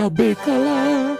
acabei 0.00 0.34
calar. 0.34 1.18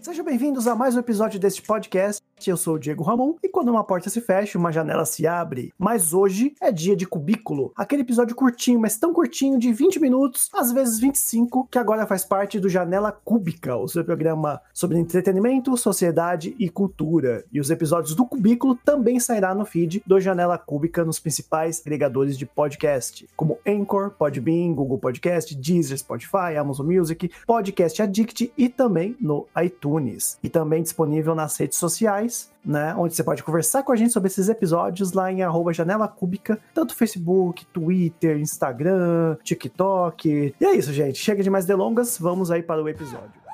Sejam 0.00 0.24
bem-vindos 0.24 0.66
a 0.66 0.74
mais 0.74 0.96
um 0.96 1.00
episódio 1.00 1.38
deste 1.38 1.60
podcast. 1.60 2.22
Eu 2.50 2.56
sou 2.56 2.76
o 2.76 2.78
Diego 2.78 3.02
Ramon 3.02 3.34
e 3.42 3.48
quando 3.48 3.70
uma 3.70 3.82
porta 3.82 4.08
se 4.08 4.20
fecha, 4.20 4.58
uma 4.58 4.70
janela 4.70 5.04
se 5.04 5.26
abre. 5.26 5.72
Mas 5.76 6.12
hoje 6.12 6.54
é 6.60 6.70
dia 6.70 6.94
de 6.94 7.06
cubículo, 7.06 7.72
aquele 7.74 8.02
episódio 8.02 8.36
curtinho, 8.36 8.78
mas 8.78 8.96
tão 8.96 9.12
curtinho 9.12 9.58
de 9.58 9.72
20 9.72 9.98
minutos, 9.98 10.48
às 10.54 10.70
vezes 10.70 11.00
25, 11.00 11.66
que 11.70 11.78
agora 11.78 12.06
faz 12.06 12.24
parte 12.24 12.60
do 12.60 12.68
Janela 12.68 13.10
Cúbica, 13.10 13.76
o 13.76 13.88
seu 13.88 14.04
programa 14.04 14.60
sobre 14.72 14.98
entretenimento, 14.98 15.76
sociedade 15.76 16.54
e 16.58 16.68
cultura. 16.68 17.44
E 17.52 17.58
os 17.58 17.70
episódios 17.70 18.14
do 18.14 18.24
Cubículo 18.24 18.76
também 18.76 19.18
sairá 19.18 19.54
no 19.54 19.64
feed 19.64 20.02
do 20.06 20.20
Janela 20.20 20.58
Cúbica 20.58 21.04
nos 21.04 21.18
principais 21.18 21.80
agregadores 21.80 22.38
de 22.38 22.46
podcast, 22.46 23.28
como 23.36 23.58
Anchor, 23.66 24.10
Podbean, 24.10 24.72
Google 24.72 24.98
Podcast, 24.98 25.54
Deezer, 25.54 25.98
Spotify, 25.98 26.56
Amazon 26.58 26.86
Music, 26.86 27.30
Podcast 27.46 28.02
Addict 28.02 28.52
e 28.56 28.68
também 28.68 29.16
no 29.20 29.46
iTunes. 29.62 30.38
E 30.42 30.48
também 30.48 30.82
disponível 30.82 31.34
nas 31.34 31.56
redes 31.56 31.78
sociais 31.78 32.35
né? 32.64 32.94
Onde 32.96 33.14
você 33.14 33.22
pode 33.22 33.42
conversar 33.42 33.82
com 33.82 33.92
a 33.92 33.96
gente 33.96 34.12
sobre 34.12 34.28
esses 34.28 34.48
episódios 34.48 35.12
lá 35.12 35.30
em 35.30 35.42
arroba 35.42 35.72
janela 35.72 36.08
cúbica, 36.08 36.58
tanto 36.74 36.94
Facebook, 36.94 37.64
Twitter, 37.66 38.38
Instagram, 38.38 39.36
TikTok. 39.42 40.54
E 40.60 40.64
é 40.64 40.72
isso, 40.74 40.92
gente. 40.92 41.18
Chega 41.18 41.42
de 41.42 41.50
mais 41.50 41.64
delongas, 41.64 42.18
vamos 42.18 42.50
aí 42.50 42.62
para 42.62 42.82
o 42.82 42.88
episódio. 42.88 43.46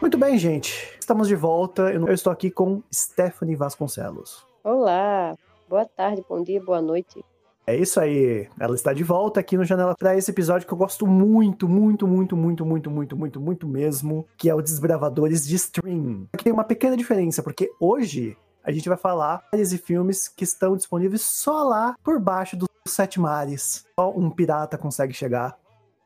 Muito 0.00 0.16
bem, 0.16 0.38
gente. 0.38 0.96
Estamos 0.98 1.28
de 1.28 1.34
volta. 1.34 1.92
Eu 1.92 2.12
estou 2.12 2.32
aqui 2.32 2.50
com 2.50 2.82
Stephanie 2.92 3.56
Vasconcelos. 3.56 4.46
Olá, 4.62 5.36
boa 5.68 5.84
tarde, 5.84 6.24
bom 6.28 6.42
dia, 6.42 6.62
boa 6.62 6.80
noite. 6.80 7.24
É 7.66 7.76
isso 7.76 8.00
aí. 8.00 8.48
Ela 8.58 8.74
está 8.74 8.94
de 8.94 9.04
volta 9.04 9.40
aqui 9.40 9.56
no 9.56 9.64
Janela 9.64 9.94
para 9.94 10.16
esse 10.16 10.30
episódio 10.30 10.66
que 10.66 10.72
eu 10.72 10.78
gosto 10.78 11.06
muito, 11.06 11.68
muito, 11.68 12.08
muito, 12.08 12.34
muito, 12.34 12.64
muito, 12.64 12.90
muito, 12.90 13.16
muito, 13.16 13.40
muito 13.40 13.68
mesmo, 13.68 14.26
que 14.38 14.48
é 14.48 14.54
o 14.54 14.62
Desbravadores 14.62 15.46
de 15.46 15.56
Stream. 15.56 16.26
Aqui 16.32 16.44
tem 16.44 16.52
uma 16.52 16.64
pequena 16.64 16.96
diferença, 16.96 17.42
porque 17.42 17.70
hoje 17.78 18.38
a 18.64 18.72
gente 18.72 18.88
vai 18.88 18.96
falar 18.96 19.46
séries 19.50 19.72
e 19.74 19.78
filmes 19.78 20.28
que 20.28 20.44
estão 20.44 20.76
disponíveis 20.76 21.20
só 21.20 21.62
lá 21.62 21.94
por 22.02 22.18
baixo 22.18 22.56
dos 22.56 22.68
sete 22.86 23.20
mares. 23.20 23.84
Só 23.98 24.10
um 24.16 24.30
pirata 24.30 24.78
consegue 24.78 25.12
chegar. 25.12 25.58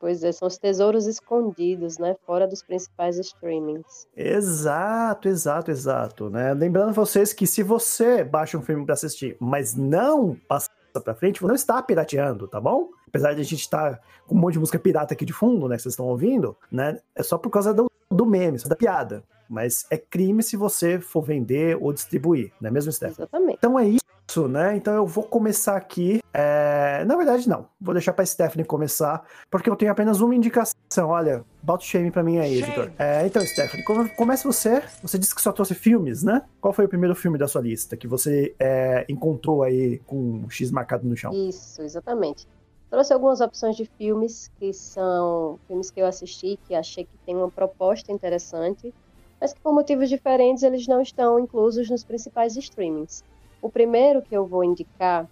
Pois 0.03 0.25
é, 0.25 0.33
são 0.33 0.49
os 0.49 0.59
tesouros 0.59 1.07
escondidos, 1.07 1.97
né? 1.97 2.17
Fora 2.27 2.45
dos 2.45 2.61
principais 2.61 3.17
streamings. 3.21 4.09
Exato, 4.17 5.29
exato, 5.29 5.71
exato, 5.71 6.29
né? 6.29 6.53
Lembrando 6.55 6.93
vocês 6.93 7.33
que 7.33 7.47
se 7.47 7.63
você 7.63 8.25
baixa 8.25 8.59
um 8.59 8.63
filme 8.63 8.85
para 8.85 8.95
assistir, 8.95 9.37
mas 9.39 9.77
não 9.77 10.37
passa 10.49 10.69
pra 11.05 11.15
frente, 11.15 11.41
você 11.41 11.47
não 11.47 11.55
está 11.55 11.81
pirateando, 11.81 12.49
tá 12.49 12.61
bom? 12.61 12.89
Apesar 13.07 13.33
de 13.33 13.43
a 13.43 13.45
gente 13.45 13.61
estar 13.61 14.01
com 14.27 14.35
um 14.35 14.39
monte 14.39 14.55
de 14.55 14.59
música 14.59 14.77
pirata 14.77 15.15
aqui 15.15 15.25
de 15.25 15.33
fundo, 15.33 15.69
né, 15.69 15.77
que 15.77 15.83
vocês 15.83 15.93
estão 15.93 16.07
ouvindo, 16.07 16.57
né? 16.69 16.99
É 17.15 17.23
só 17.23 17.39
por 17.39 17.51
causa 17.51 17.73
do, 17.73 17.89
do 18.11 18.27
meme, 18.27 18.59
da 18.59 18.75
piada. 18.75 19.23
Mas 19.49 19.87
é 19.89 19.97
crime 19.97 20.43
se 20.43 20.57
você 20.57 20.99
for 20.99 21.23
vender 21.23 21.79
ou 21.81 21.93
distribuir, 21.93 22.53
não 22.61 22.71
é 22.71 22.73
mesmo, 22.73 22.91
Steph? 22.91 23.13
Exatamente. 23.13 23.59
Então 23.59 23.79
é 23.79 23.87
isso, 23.87 24.03
né? 24.49 24.77
Então 24.77 24.95
eu 24.95 25.07
vou 25.07 25.25
começar 25.25 25.77
aqui. 25.77 26.21
é, 26.33 27.05
Na 27.05 27.17
verdade, 27.17 27.49
não. 27.49 27.67
Vou 27.81 27.95
deixar 27.95 28.13
pra 28.13 28.25
Stephanie 28.25 28.65
começar, 28.65 29.23
porque 29.51 29.69
eu 29.69 29.77
tenho 29.77 29.93
apenas 29.93 30.21
uma 30.21 30.35
indicação. 30.35 30.75
Olha, 31.09 31.45
bota 31.63 31.85
o 31.85 31.87
shame 31.87 32.11
pra 32.11 32.23
mim 32.23 32.39
aí, 32.39 32.59
editor. 32.63 32.91
É, 32.99 33.27
então, 33.27 33.45
Stephanie, 33.45 33.85
come- 33.85 34.09
comece 34.11 34.45
você. 34.45 34.83
Você 35.03 35.19
disse 35.19 35.35
que 35.35 35.43
só 35.43 35.53
trouxe 35.53 35.75
filmes, 35.75 36.23
né? 36.23 36.43
Qual 36.61 36.73
foi 36.73 36.85
o 36.85 36.89
primeiro 36.89 37.15
filme 37.15 37.37
da 37.39 37.47
sua 37.49 37.61
lista 37.61 37.97
que 37.97 38.07
você 38.09 38.55
é, 38.59 39.05
encontrou 39.09 39.63
aí 39.63 39.99
com 40.07 40.17
um 40.17 40.51
X 40.51 40.71
marcado 40.71 41.07
no 41.07 41.17
chão? 41.17 41.33
Isso, 41.33 41.83
exatamente. 41.83 42.47
Trouxe 42.91 43.13
algumas 43.13 43.41
opções 43.41 43.75
de 43.77 43.87
filmes 43.97 44.51
que 44.59 44.73
são 44.73 45.59
filmes 45.67 45.91
que 45.91 46.01
eu 46.01 46.07
assisti, 46.07 46.59
que 46.69 46.75
achei 46.75 47.05
que 47.05 47.17
tem 47.25 47.35
uma 47.35 47.51
proposta 47.51 48.13
interessante, 48.13 48.93
mas 49.41 49.53
que 49.55 49.61
por 49.61 49.73
motivos 49.73 50.09
diferentes 50.11 50.63
eles 50.63 50.87
não 50.87 51.01
estão 51.01 51.39
inclusos 51.39 51.89
nos 51.89 52.05
principais 52.05 52.55
streamings. 52.57 53.25
O 53.63 53.71
primeiro 53.71 54.21
que 54.23 54.37
eu 54.37 54.45
vou 54.45 54.65
indicar, 54.65 55.31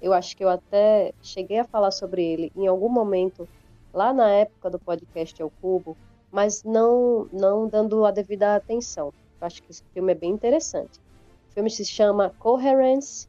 eu 0.00 0.12
acho 0.12 0.36
que 0.36 0.44
eu 0.44 0.48
até 0.48 1.12
cheguei 1.20 1.58
a 1.58 1.64
falar 1.64 1.90
sobre 1.90 2.24
ele 2.24 2.52
em 2.54 2.68
algum 2.68 2.88
momento 2.88 3.48
lá 3.92 4.12
na 4.12 4.30
época 4.30 4.70
do 4.70 4.78
podcast 4.78 5.42
ao 5.42 5.50
Cubo, 5.60 5.96
mas 6.30 6.62
não 6.62 7.28
não 7.32 7.66
dando 7.66 8.04
a 8.06 8.12
devida 8.12 8.54
atenção. 8.54 9.12
Eu 9.40 9.46
acho 9.48 9.60
que 9.60 9.72
esse 9.72 9.82
filme 9.92 10.12
é 10.12 10.14
bem 10.14 10.30
interessante. 10.30 11.00
O 11.50 11.54
filme 11.54 11.68
se 11.68 11.84
chama 11.84 12.32
Coherence. 12.38 13.26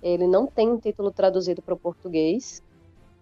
Ele 0.00 0.28
não 0.28 0.46
tem 0.46 0.70
um 0.70 0.78
título 0.78 1.10
traduzido 1.10 1.60
para 1.60 1.74
o 1.74 1.78
português, 1.78 2.62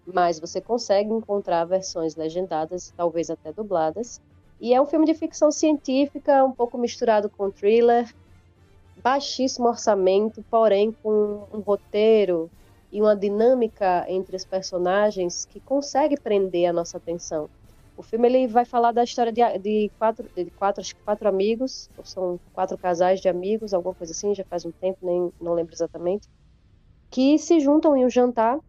mas 0.05 0.39
você 0.39 0.61
consegue 0.61 1.11
encontrar 1.11 1.65
versões 1.65 2.15
legendadas, 2.15 2.93
talvez 2.95 3.31
até 3.31 3.51
dubladas. 3.51 4.21
E 4.61 4.71
é 4.71 4.79
um 4.79 4.85
filme 4.85 5.07
de 5.07 5.15
ficção 5.15 5.51
científica, 5.51 6.45
um 6.45 6.51
pouco 6.51 6.77
misturado 6.77 7.27
com 7.27 7.49
thriller, 7.49 8.13
baixíssimo 9.03 9.67
orçamento, 9.67 10.43
porém 10.49 10.91
com 11.01 11.47
um 11.53 11.59
roteiro 11.59 12.49
e 12.91 13.01
uma 13.01 13.15
dinâmica 13.15 14.05
entre 14.07 14.35
os 14.35 14.45
personagens 14.45 15.45
que 15.45 15.59
consegue 15.61 16.19
prender 16.19 16.69
a 16.69 16.73
nossa 16.73 16.97
atenção. 16.97 17.49
O 17.95 18.03
filme 18.03 18.27
ele 18.27 18.47
vai 18.47 18.63
falar 18.63 18.91
da 18.91 19.03
história 19.03 19.31
de, 19.31 19.41
de 19.59 19.91
quatro, 19.97 20.29
de 20.35 20.51
quatro, 20.51 20.83
quatro 21.03 21.27
amigos, 21.27 21.89
ou 21.97 22.05
são 22.05 22.39
quatro 22.53 22.77
casais 22.77 23.19
de 23.19 23.27
amigos, 23.27 23.73
alguma 23.73 23.95
coisa 23.95 24.13
assim, 24.13 24.35
já 24.35 24.45
faz 24.45 24.65
um 24.65 24.71
tempo, 24.71 24.99
nem 25.01 25.31
não 25.41 25.53
lembro 25.53 25.73
exatamente, 25.73 26.27
que 27.09 27.37
se 27.39 27.59
juntam 27.59 27.97
em 27.97 28.05
um 28.05 28.09
jantar 28.09 28.59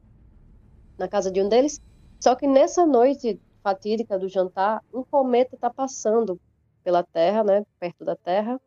na 0.99 1.09
casa 1.09 1.31
de 1.31 1.43
um 1.43 1.49
deles. 1.49 1.78
Só 2.21 2.34
que 2.34 2.47
nessa 2.47 2.87
noite 2.87 3.38
fatídica 3.62 4.19
do 4.19 4.28
jantar, 4.28 4.83
um 4.93 5.05
cometa 5.05 5.55
está 5.55 5.69
passando 5.69 6.41
pela 6.83 7.05
Terra, 7.05 7.44
né, 7.44 7.65
perto 7.78 8.05
da 8.05 8.17
Terra, 8.17 8.59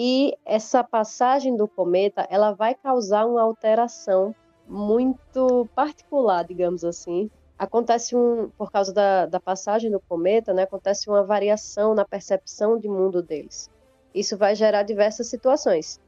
e 0.00 0.38
essa 0.44 0.84
passagem 0.84 1.56
do 1.56 1.66
cometa, 1.66 2.24
ela 2.30 2.52
vai 2.52 2.72
causar 2.72 3.26
uma 3.26 3.42
alteração 3.42 4.32
muito 4.64 5.68
particular, 5.74 6.44
digamos 6.44 6.84
assim. 6.84 7.28
Acontece 7.58 8.14
um, 8.14 8.48
por 8.56 8.70
causa 8.70 8.94
da, 8.94 9.26
da 9.26 9.40
passagem 9.40 9.90
do 9.90 9.98
cometa, 9.98 10.54
né, 10.54 10.62
acontece 10.62 11.10
uma 11.10 11.24
variação 11.24 11.96
na 11.96 12.04
percepção 12.04 12.78
de 12.78 12.88
mundo 12.88 13.20
deles. 13.20 13.68
Isso 14.14 14.38
vai 14.38 14.54
gerar 14.54 14.84
diversas 14.84 15.26
situações. 15.26 16.00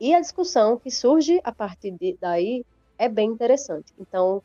E 0.00 0.14
a 0.14 0.20
discussão 0.20 0.78
que 0.78 0.90
surge 0.90 1.38
a 1.44 1.52
partir 1.52 1.90
de, 1.90 2.16
daí 2.18 2.64
é 2.96 3.06
bem 3.06 3.28
interessante. 3.28 3.92
Então, 3.98 4.42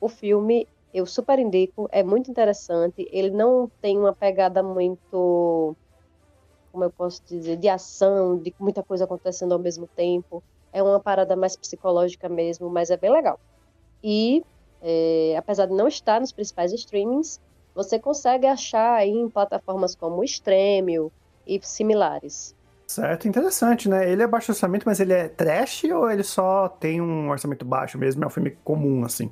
o 0.00 0.08
filme 0.08 0.66
eu 0.92 1.06
super 1.06 1.38
indico, 1.38 1.88
é 1.92 2.02
muito 2.02 2.32
interessante. 2.32 3.08
Ele 3.12 3.30
não 3.30 3.70
tem 3.80 3.96
uma 3.96 4.12
pegada 4.12 4.60
muito, 4.60 5.76
como 6.74 6.82
eu 6.82 6.90
posso 6.90 7.22
dizer, 7.24 7.56
de 7.56 7.68
ação, 7.68 8.36
de 8.36 8.52
muita 8.58 8.82
coisa 8.82 9.04
acontecendo 9.04 9.52
ao 9.52 9.60
mesmo 9.60 9.86
tempo. 9.86 10.42
É 10.72 10.82
uma 10.82 10.98
parada 10.98 11.36
mais 11.36 11.54
psicológica 11.54 12.28
mesmo, 12.28 12.68
mas 12.68 12.90
é 12.90 12.96
bem 12.96 13.12
legal. 13.12 13.38
E, 14.02 14.44
é, 14.82 15.36
apesar 15.38 15.66
de 15.66 15.72
não 15.72 15.86
estar 15.86 16.20
nos 16.20 16.32
principais 16.32 16.72
streamings, 16.72 17.40
você 17.72 17.96
consegue 17.96 18.48
achar 18.48 18.96
aí 18.96 19.10
em 19.10 19.30
plataformas 19.30 19.94
como 19.94 20.16
o 20.16 20.24
Stremio 20.24 21.12
e 21.46 21.60
similares. 21.62 22.56
Certo, 22.88 23.28
interessante, 23.28 23.88
né? 23.88 24.10
Ele 24.10 24.24
é 24.24 24.26
baixo 24.26 24.50
orçamento, 24.50 24.84
mas 24.84 24.98
ele 24.98 25.12
é 25.12 25.28
trash 25.28 25.84
ou 25.84 26.10
ele 26.10 26.24
só 26.24 26.68
tem 26.68 27.00
um 27.00 27.30
orçamento 27.30 27.64
baixo 27.64 27.96
mesmo? 27.96 28.24
É 28.24 28.26
um 28.26 28.30
filme 28.30 28.50
comum, 28.64 29.04
assim? 29.04 29.30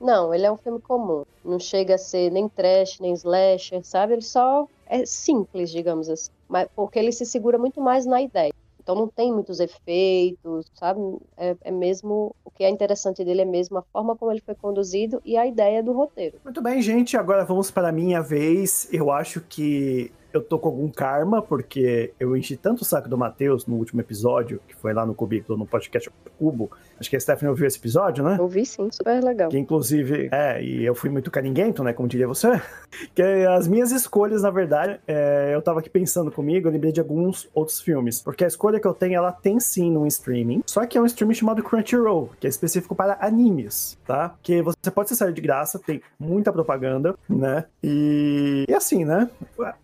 Não, 0.00 0.32
ele 0.32 0.46
é 0.46 0.52
um 0.52 0.56
filme 0.56 0.80
comum. 0.80 1.24
Não 1.44 1.58
chega 1.58 1.96
a 1.96 1.98
ser 1.98 2.30
nem 2.30 2.48
trash, 2.48 3.00
nem 3.00 3.12
slasher, 3.12 3.84
sabe? 3.84 4.12
Ele 4.12 4.22
só 4.22 4.68
é 4.86 5.04
simples, 5.04 5.70
digamos 5.70 6.08
assim. 6.08 6.30
Mas 6.48 6.68
porque 6.74 6.98
ele 6.98 7.12
se 7.12 7.26
segura 7.26 7.58
muito 7.58 7.80
mais 7.80 8.06
na 8.06 8.22
ideia. 8.22 8.52
Então 8.86 8.94
não 8.94 9.08
tem 9.08 9.32
muitos 9.32 9.58
efeitos, 9.58 10.70
sabe? 10.74 11.00
É, 11.36 11.56
é 11.60 11.70
mesmo. 11.72 12.34
O 12.44 12.50
que 12.52 12.62
é 12.62 12.70
interessante 12.70 13.24
dele 13.24 13.42
é 13.42 13.44
mesmo 13.44 13.78
a 13.78 13.82
forma 13.82 14.14
como 14.14 14.30
ele 14.30 14.40
foi 14.40 14.54
conduzido 14.54 15.20
e 15.24 15.36
a 15.36 15.44
ideia 15.44 15.82
do 15.82 15.92
roteiro. 15.92 16.38
Muito 16.44 16.62
bem, 16.62 16.80
gente. 16.80 17.16
Agora 17.16 17.44
vamos 17.44 17.68
para 17.68 17.88
a 17.88 17.92
minha 17.92 18.22
vez. 18.22 18.88
Eu 18.92 19.10
acho 19.10 19.40
que 19.40 20.12
eu 20.32 20.40
tô 20.40 20.56
com 20.58 20.68
algum 20.68 20.88
karma, 20.88 21.42
porque 21.42 22.12
eu 22.20 22.36
enchi 22.36 22.56
tanto 22.56 22.82
o 22.82 22.84
saco 22.84 23.08
do 23.08 23.18
Matheus 23.18 23.66
no 23.66 23.74
último 23.74 24.00
episódio, 24.00 24.60
que 24.68 24.76
foi 24.76 24.92
lá 24.92 25.04
no 25.04 25.14
Cubículo, 25.16 25.58
no 25.58 25.66
podcast 25.66 26.08
Cubo. 26.38 26.70
Acho 26.98 27.10
que 27.10 27.16
a 27.16 27.20
Stephanie 27.20 27.50
ouviu 27.50 27.66
esse 27.66 27.78
episódio, 27.78 28.24
né? 28.24 28.36
Ouvi 28.40 28.64
sim, 28.64 28.88
super 28.90 29.22
legal. 29.22 29.50
Que 29.50 29.58
inclusive, 29.58 30.28
é, 30.32 30.62
e 30.62 30.84
eu 30.84 30.94
fui 30.94 31.10
muito 31.10 31.30
caringuento, 31.30 31.82
né? 31.84 31.92
Como 31.92 32.08
diria 32.08 32.26
você. 32.26 32.60
Que 33.14 33.22
as 33.22 33.68
minhas 33.68 33.92
escolhas, 33.92 34.42
na 34.42 34.50
verdade, 34.50 34.98
é, 35.06 35.50
eu 35.52 35.60
tava 35.60 35.80
aqui 35.80 35.90
pensando 35.90 36.30
comigo, 36.30 36.66
eu 36.66 36.72
lembrei 36.72 36.92
de 36.92 37.00
alguns 37.00 37.48
outros 37.52 37.80
filmes. 37.80 38.20
Porque 38.20 38.42
a 38.44 38.46
escolha 38.46 38.80
que 38.80 38.86
eu 38.86 38.94
tenho, 38.94 39.16
ela 39.16 39.32
tem 39.32 39.60
sim 39.60 39.90
no 39.90 40.06
streaming. 40.06 40.62
Só 40.66 40.84
que 40.86 40.96
é 40.96 41.00
um 41.00 41.04
streaming 41.04 41.34
chamado 41.34 41.62
Crunchyroll, 41.62 42.30
que 42.40 42.46
é 42.46 42.50
específico 42.50 42.94
para 42.94 43.18
animes, 43.20 43.98
tá? 44.06 44.34
Que 44.42 44.62
você 44.62 44.90
pode 44.90 45.06
acessar 45.06 45.30
de 45.30 45.40
graça, 45.40 45.78
tem 45.78 46.00
muita 46.18 46.52
propaganda, 46.52 47.14
né? 47.28 47.66
E, 47.82 48.64
e 48.68 48.74
assim, 48.74 49.04
né? 49.04 49.28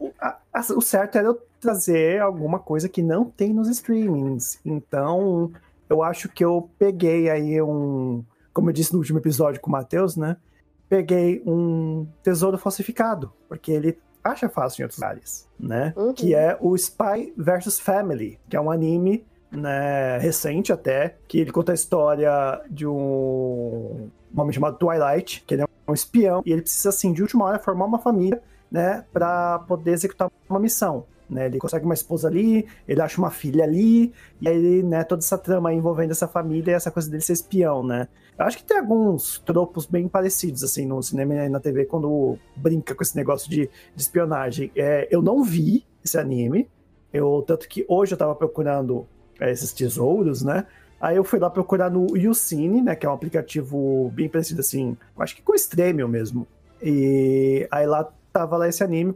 O, 0.01 0.11
a, 0.19 0.39
o 0.75 0.81
certo 0.81 1.19
era 1.19 1.29
eu 1.29 1.39
trazer 1.61 2.21
alguma 2.21 2.59
coisa 2.59 2.89
que 2.89 3.03
não 3.03 3.25
tem 3.25 3.53
nos 3.53 3.69
streamings. 3.69 4.59
Então, 4.65 5.53
eu 5.93 6.03
acho 6.03 6.29
que 6.29 6.45
eu 6.45 6.71
peguei 6.79 7.29
aí 7.29 7.61
um. 7.61 8.25
Como 8.53 8.71
eu 8.71 8.73
disse 8.73 8.93
no 8.93 8.99
último 8.99 9.19
episódio 9.19 9.61
com 9.61 9.69
o 9.69 9.73
Matheus, 9.73 10.17
né? 10.17 10.37
Peguei 10.89 11.43
um 11.47 12.07
tesouro 12.23 12.59
falsificado, 12.59 13.33
porque 13.49 13.73
ele 13.73 13.99
acha 14.23 14.49
fácil 14.49 14.81
em 14.81 14.85
outros 14.85 15.01
lugares, 15.01 15.49
né? 15.59 15.93
Uhum. 15.97 16.13
Que 16.13 16.35
é 16.35 16.57
o 16.61 16.75
Spy 16.77 17.33
vs 17.37 17.81
Family, 17.81 18.39
que 18.49 18.57
é 18.57 18.61
um 18.61 18.71
anime 18.71 19.25
né, 19.51 20.19
recente 20.19 20.73
até, 20.73 21.17
que 21.29 21.39
ele 21.39 21.53
conta 21.53 21.73
a 21.73 21.75
história 21.75 22.61
de 22.71 22.87
um 22.87 24.09
homem 24.35 24.53
chamado 24.53 24.79
Twilight, 24.79 25.45
que 25.47 25.55
ele 25.55 25.63
é 25.63 25.67
um 25.87 25.95
espião, 25.95 26.43
e 26.47 26.53
ele 26.53 26.63
precisa, 26.63 26.89
assim, 26.89 27.13
de 27.13 27.23
última 27.23 27.45
hora 27.45 27.59
formar 27.59 27.85
uma 27.85 27.99
família, 27.99 28.43
né, 28.71 29.05
para 29.13 29.59
poder 29.61 29.93
executar 29.93 30.31
uma 30.49 30.59
missão. 30.59 31.05
Né, 31.33 31.47
ele 31.47 31.59
consegue 31.59 31.87
uma 31.87 31.95
esposa 31.95 32.29
ali, 32.29 32.67
ele 32.87 33.01
acha 33.01 33.19
uma 33.19 33.31
filha 33.31 33.65
ali, 33.65 34.13
e 34.39 34.47
aí, 34.47 34.83
né, 34.83 35.03
toda 35.03 35.21
essa 35.21 35.39
trama 35.39 35.73
envolvendo 35.73 36.11
essa 36.11 36.29
família 36.29 36.73
e 36.73 36.75
essa 36.75 36.91
coisa 36.91 37.11
dele 37.11 37.23
ser 37.23 37.33
espião, 37.33 37.83
né. 37.83 38.07
Eu 38.39 38.45
acho 38.45 38.59
que 38.59 38.65
tem 38.65 38.79
alguns 38.79 39.39
tropos 39.39 39.87
bem 39.87 40.09
parecidos, 40.09 40.63
assim, 40.63 40.85
no 40.85 41.03
cinema 41.03 41.35
e 41.35 41.49
na 41.49 41.59
TV, 41.59 41.87
quando 41.87 42.39
brinca 42.55 42.95
com 42.95 43.03
esse 43.03 43.17
negócio 43.17 43.49
de, 43.49 43.71
de 43.95 44.03
espionagem. 44.03 44.71
É, 44.77 45.09
eu 45.11 45.23
não 45.23 45.43
vi 45.43 45.87
esse 46.05 46.19
anime, 46.19 46.69
eu, 47.11 47.43
tanto 47.47 47.67
que 47.67 47.85
hoje 47.89 48.13
eu 48.13 48.19
tava 48.19 48.35
procurando 48.35 49.07
é, 49.41 49.51
esses 49.51 49.73
tesouros, 49.73 50.43
né, 50.43 50.67
Aí 51.01 51.17
eu 51.17 51.25
fui 51.25 51.41
lá 51.41 51.51
procurar 51.51 51.91
no 51.91 52.17
YouCine, 52.17 52.81
né, 52.81 52.95
que 52.95 53.05
é 53.05 53.09
um 53.09 53.13
aplicativo 53.13 54.09
bem 54.15 54.29
parecido 54.29 54.61
assim, 54.61 54.97
acho 55.19 55.35
que 55.35 55.43
com 55.43 55.53
o 55.53 56.09
mesmo. 56.09 56.47
E 56.81 57.67
aí 57.73 57.85
lá 57.89 58.09
tava 58.33 58.57
lá 58.57 58.69
esse 58.69 58.85
anime, 58.85 59.13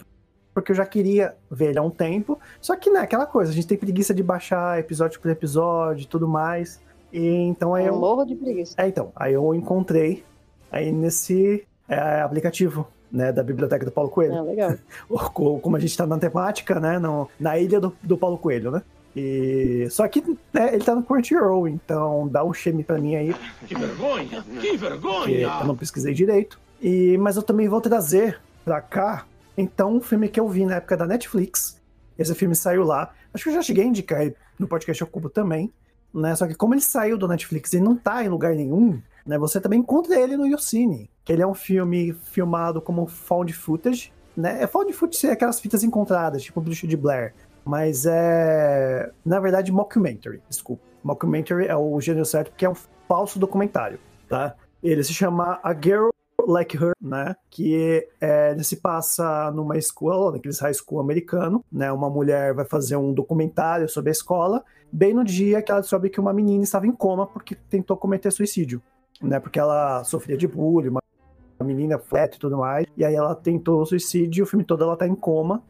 porque 0.56 0.72
eu 0.72 0.76
já 0.76 0.86
queria 0.86 1.34
ver 1.50 1.66
ele 1.68 1.78
há 1.78 1.82
um 1.82 1.90
tempo. 1.90 2.38
Só 2.62 2.74
que, 2.76 2.88
né, 2.90 3.00
aquela 3.00 3.26
coisa, 3.26 3.52
a 3.52 3.54
gente 3.54 3.66
tem 3.66 3.76
preguiça 3.76 4.14
de 4.14 4.22
baixar 4.22 4.78
episódio 4.80 5.20
por 5.20 5.30
episódio 5.30 6.04
e 6.04 6.06
tudo 6.06 6.26
mais. 6.26 6.80
E 7.12 7.26
então 7.28 7.74
aí 7.74 7.84
Eu 7.84 7.92
eu. 7.92 8.00
morro 8.00 8.24
de 8.24 8.34
preguiça. 8.34 8.74
É, 8.78 8.88
então, 8.88 9.12
aí 9.14 9.34
eu 9.34 9.54
encontrei 9.54 10.24
aí 10.72 10.90
nesse 10.90 11.62
é, 11.86 12.22
aplicativo, 12.22 12.88
né, 13.12 13.30
da 13.32 13.42
biblioteca 13.42 13.84
do 13.84 13.90
Paulo 13.92 14.08
Coelho. 14.08 14.34
Ah, 14.34 14.40
legal. 14.40 14.74
Co- 15.34 15.58
Como 15.60 15.76
a 15.76 15.78
gente 15.78 15.94
tá 15.94 16.06
na 16.06 16.16
temática, 16.18 16.80
né, 16.80 16.98
no, 16.98 17.28
na 17.38 17.58
ilha 17.58 17.78
do, 17.78 17.94
do 18.02 18.16
Paulo 18.16 18.38
Coelho, 18.38 18.70
né? 18.70 18.80
E, 19.14 19.86
só 19.90 20.08
que 20.08 20.22
né, 20.54 20.74
ele 20.74 20.82
tá 20.84 20.94
no 20.94 21.02
Crunchyroll, 21.02 21.68
então 21.68 22.26
dá 22.28 22.42
um 22.44 22.52
shame 22.54 22.82
pra 22.82 22.98
mim 22.98 23.14
aí, 23.16 23.34
Que 23.66 23.74
vergonha! 23.74 24.42
Que 24.60 24.76
vergonha! 24.76 25.48
eu 25.60 25.66
não 25.66 25.76
pesquisei 25.76 26.14
direito. 26.14 26.58
E, 26.82 27.16
mas 27.18 27.36
eu 27.36 27.42
também 27.42 27.68
vou 27.68 27.80
trazer 27.80 28.38
pra 28.64 28.80
cá, 28.80 29.26
então, 29.56 29.96
um 29.96 30.00
filme 30.00 30.28
que 30.28 30.38
eu 30.38 30.48
vi 30.48 30.66
na 30.66 30.76
época 30.76 30.96
da 30.96 31.06
Netflix. 31.06 31.80
Esse 32.18 32.34
filme 32.34 32.54
saiu 32.54 32.84
lá. 32.84 33.12
Acho 33.32 33.44
que 33.44 33.50
eu 33.50 33.54
já 33.54 33.62
cheguei 33.62 33.84
a 33.84 33.86
indicar 33.86 34.30
no 34.58 34.66
podcast 34.66 35.02
ao 35.02 35.08
Cubo 35.08 35.28
também. 35.28 35.72
Né? 36.12 36.34
Só 36.34 36.46
que 36.46 36.54
como 36.54 36.74
ele 36.74 36.80
saiu 36.80 37.16
do 37.18 37.28
Netflix 37.28 37.72
e 37.72 37.80
não 37.80 37.96
tá 37.96 38.24
em 38.24 38.28
lugar 38.28 38.54
nenhum, 38.54 39.00
né? 39.26 39.38
Você 39.38 39.60
também 39.60 39.80
encontra 39.80 40.18
ele 40.18 40.36
no 40.36 40.46
YouCine. 40.46 41.10
Que 41.24 41.32
ele 41.32 41.42
é 41.42 41.46
um 41.46 41.54
filme 41.54 42.12
filmado 42.12 42.80
como 42.80 43.06
found 43.06 43.52
footage. 43.52 44.12
Né? 44.36 44.62
É 44.62 44.66
found 44.66 44.92
footage 44.92 45.26
é 45.26 45.32
aquelas 45.32 45.60
fitas 45.60 45.82
encontradas, 45.82 46.42
tipo 46.42 46.60
o 46.60 46.62
Bruxo 46.62 46.86
de 46.86 46.96
Blair. 46.96 47.34
Mas 47.64 48.06
é. 48.06 49.10
Na 49.24 49.40
verdade, 49.40 49.72
mockumentary, 49.72 50.40
desculpa. 50.48 50.82
Mockumentary 51.02 51.66
é 51.66 51.76
o 51.76 52.00
gênero 52.00 52.24
certo, 52.24 52.50
porque 52.50 52.64
é 52.64 52.70
um 52.70 52.76
falso 53.08 53.38
documentário, 53.38 53.98
tá? 54.28 54.54
Ele 54.82 55.02
se 55.02 55.12
chama 55.12 55.58
A 55.62 55.74
Girl 55.74 56.08
Like 56.46 56.76
Her, 56.76 56.92
né? 57.00 57.34
Que 57.50 58.08
é, 58.20 58.56
se 58.62 58.76
passa 58.76 59.50
numa 59.50 59.76
escola, 59.76 60.32
naqueles 60.32 60.60
high 60.60 60.72
school 60.72 61.00
americano, 61.00 61.64
né? 61.70 61.90
Uma 61.90 62.08
mulher 62.08 62.54
vai 62.54 62.64
fazer 62.64 62.96
um 62.96 63.12
documentário 63.12 63.88
sobre 63.88 64.10
a 64.10 64.12
escola, 64.12 64.64
bem 64.92 65.12
no 65.12 65.24
dia 65.24 65.60
que 65.60 65.72
ela 65.72 65.80
descobre 65.80 66.08
que 66.08 66.20
uma 66.20 66.32
menina 66.32 66.62
estava 66.62 66.86
em 66.86 66.92
coma 66.92 67.26
porque 67.26 67.54
tentou 67.54 67.96
cometer 67.96 68.30
suicídio, 68.30 68.80
né? 69.20 69.40
Porque 69.40 69.58
ela 69.58 70.04
sofria 70.04 70.36
de 70.36 70.46
bullying, 70.46 70.90
uma 70.90 71.02
menina 71.64 71.98
fleta 71.98 72.36
e 72.36 72.40
tudo 72.40 72.58
mais, 72.58 72.86
e 72.96 73.04
aí 73.04 73.14
ela 73.14 73.34
tentou 73.34 73.84
suicídio, 73.84 74.44
o 74.44 74.46
filme 74.46 74.64
todo 74.64 74.84
ela 74.84 74.96
tá 74.96 75.06
em 75.06 75.14
coma, 75.16 75.62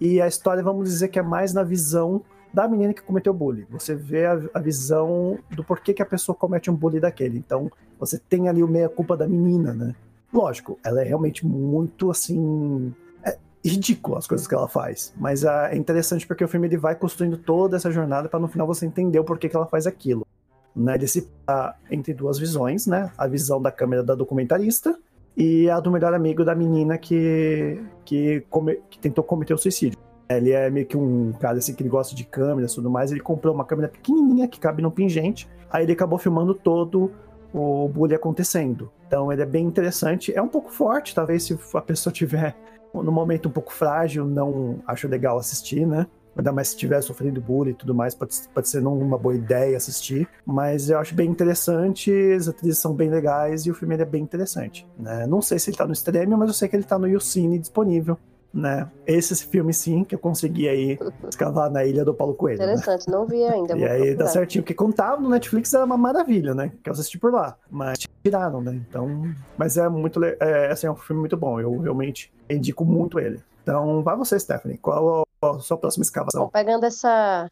e 0.00 0.20
a 0.20 0.28
história, 0.28 0.62
vamos 0.62 0.88
dizer 0.88 1.08
que 1.08 1.18
é 1.18 1.22
mais 1.22 1.52
na 1.52 1.64
visão 1.64 2.22
da 2.52 2.68
menina 2.68 2.92
que 2.92 3.02
cometeu 3.02 3.32
bullying. 3.32 3.66
Você 3.70 3.94
vê 3.94 4.26
a, 4.26 4.40
a 4.52 4.60
visão 4.60 5.38
do 5.50 5.64
porquê 5.64 5.94
que 5.94 6.02
a 6.02 6.06
pessoa 6.06 6.36
comete 6.36 6.70
um 6.70 6.74
bullying 6.74 7.00
daquele. 7.00 7.38
Então, 7.38 7.70
você 7.98 8.18
tem 8.18 8.48
ali 8.48 8.62
o 8.62 8.68
meia-culpa 8.68 9.16
da 9.16 9.26
menina, 9.26 9.72
né? 9.72 9.94
Lógico, 10.32 10.78
ela 10.84 11.00
é 11.00 11.04
realmente 11.04 11.46
muito, 11.46 12.10
assim... 12.10 12.94
É 13.24 13.36
ridículo 13.64 14.16
as 14.16 14.26
coisas 14.26 14.48
que 14.48 14.54
ela 14.54 14.66
faz. 14.66 15.14
Mas 15.16 15.44
ah, 15.44 15.68
é 15.70 15.76
interessante 15.76 16.26
porque 16.26 16.42
o 16.42 16.48
filme 16.48 16.66
ele 16.66 16.76
vai 16.76 16.96
construindo 16.96 17.36
toda 17.36 17.76
essa 17.76 17.92
jornada 17.92 18.28
para 18.28 18.40
no 18.40 18.48
final 18.48 18.66
você 18.66 18.86
entender 18.86 19.20
o 19.20 19.24
porquê 19.24 19.48
que 19.48 19.54
ela 19.54 19.66
faz 19.66 19.86
aquilo. 19.86 20.26
Né? 20.74 20.94
Ele 20.96 21.06
se 21.06 21.28
passa 21.46 21.76
entre 21.90 22.12
duas 22.12 22.38
visões, 22.38 22.86
né? 22.86 23.12
A 23.16 23.28
visão 23.28 23.62
da 23.62 23.70
câmera 23.70 24.02
da 24.02 24.14
documentarista 24.14 24.98
e 25.36 25.70
a 25.70 25.78
do 25.78 25.90
melhor 25.90 26.12
amigo 26.12 26.44
da 26.44 26.54
menina 26.54 26.98
que, 26.98 27.80
que, 28.04 28.40
come- 28.50 28.80
que 28.90 28.98
tentou 28.98 29.22
cometer 29.22 29.54
o 29.54 29.58
suicídio. 29.58 29.98
Ele 30.28 30.50
é 30.50 30.70
meio 30.70 30.86
que 30.86 30.96
um 30.96 31.32
cara 31.32 31.58
assim 31.58 31.74
que 31.74 31.82
ele 31.82 31.90
gosta 31.90 32.16
de 32.16 32.24
câmeras 32.24 32.72
e 32.72 32.74
tudo 32.74 32.90
mais. 32.90 33.12
Ele 33.12 33.20
comprou 33.20 33.54
uma 33.54 33.64
câmera 33.64 33.88
pequenininha 33.88 34.48
que 34.48 34.58
cabe 34.58 34.82
no 34.82 34.90
pingente. 34.90 35.48
Aí 35.70 35.84
ele 35.84 35.92
acabou 35.92 36.18
filmando 36.18 36.54
todo 36.54 37.12
o 37.52 37.88
bullying 37.88 38.14
acontecendo. 38.14 38.90
Então 39.06 39.32
ele 39.32 39.42
é 39.42 39.46
bem 39.46 39.64
interessante. 39.66 40.34
É 40.34 40.40
um 40.40 40.48
pouco 40.48 40.70
forte, 40.70 41.14
talvez 41.14 41.44
se 41.44 41.58
a 41.74 41.80
pessoa 41.80 42.12
tiver 42.12 42.56
no 42.94 43.12
momento 43.12 43.48
um 43.48 43.52
pouco 43.52 43.72
frágil, 43.72 44.24
não 44.24 44.82
acho 44.86 45.08
legal 45.08 45.38
assistir, 45.38 45.86
né? 45.86 46.06
Ainda 46.36 46.50
mais 46.50 46.68
se 46.68 46.74
estiver 46.74 47.00
sofrendo 47.02 47.40
bullying 47.40 47.72
e 47.72 47.74
tudo 47.74 47.94
mais, 47.94 48.14
pode, 48.14 48.34
pode 48.54 48.68
ser 48.68 48.80
não 48.80 48.98
uma 48.98 49.18
boa 49.18 49.34
ideia 49.34 49.76
assistir. 49.76 50.26
Mas 50.46 50.88
eu 50.88 50.98
acho 50.98 51.14
bem 51.14 51.28
interessante, 51.28 52.10
as 52.32 52.48
atrizes 52.48 52.78
são 52.78 52.94
bem 52.94 53.10
legais 53.10 53.66
e 53.66 53.70
o 53.70 53.74
filme 53.74 53.94
é 53.96 54.04
bem 54.04 54.22
interessante. 54.22 54.86
Né? 54.98 55.26
Não 55.26 55.42
sei 55.42 55.58
se 55.58 55.70
ele 55.70 55.76
tá 55.76 55.86
no 55.86 55.92
streaming, 55.92 56.36
mas 56.36 56.48
eu 56.48 56.54
sei 56.54 56.68
que 56.68 56.76
ele 56.76 56.84
tá 56.84 56.98
no 56.98 57.06
YouCine 57.06 57.58
disponível. 57.58 58.18
Né? 58.52 58.86
Esse 59.06 59.34
filme 59.46 59.72
sim, 59.72 60.04
que 60.04 60.14
eu 60.14 60.18
consegui 60.18 60.68
aí 60.68 60.98
escavar 61.26 61.70
na 61.70 61.86
ilha 61.86 62.04
do 62.04 62.12
Paulo 62.12 62.34
Coelho. 62.34 62.58
né? 62.58 62.64
Interessante, 62.74 63.08
não 63.08 63.26
vi 63.26 63.42
ainda. 63.44 63.74
E 63.76 63.82
aí 63.84 64.00
dá 64.00 64.06
procurar. 64.08 64.26
certinho, 64.28 64.62
porque 64.62 64.74
quando 64.74 64.92
tava 64.92 65.20
no 65.22 65.30
Netflix 65.30 65.72
era 65.72 65.84
uma 65.86 65.96
maravilha, 65.96 66.54
né? 66.54 66.70
Que 66.82 66.90
eu 66.90 66.92
assisti 66.92 67.18
por 67.18 67.32
lá. 67.32 67.56
Mas 67.70 68.00
tiraram, 68.22 68.60
né? 68.60 68.74
Então. 68.74 69.08
Mas 69.56 69.78
é 69.78 69.88
muito. 69.88 70.22
É, 70.22 70.70
assim, 70.70 70.86
é 70.86 70.90
um 70.90 70.96
filme 70.96 71.20
muito 71.20 71.36
bom. 71.36 71.58
Eu 71.58 71.78
realmente 71.78 72.30
indico 72.50 72.84
muito 72.84 73.18
ele. 73.18 73.40
Então, 73.62 74.02
vai 74.02 74.16
você, 74.16 74.38
Stephanie. 74.38 74.76
Qual 74.76 75.22
a 75.40 75.58
sua 75.60 75.78
próxima 75.78 76.02
Bom, 76.02 76.06
escavação? 76.06 76.48
pegando 76.50 76.84
essa, 76.84 77.50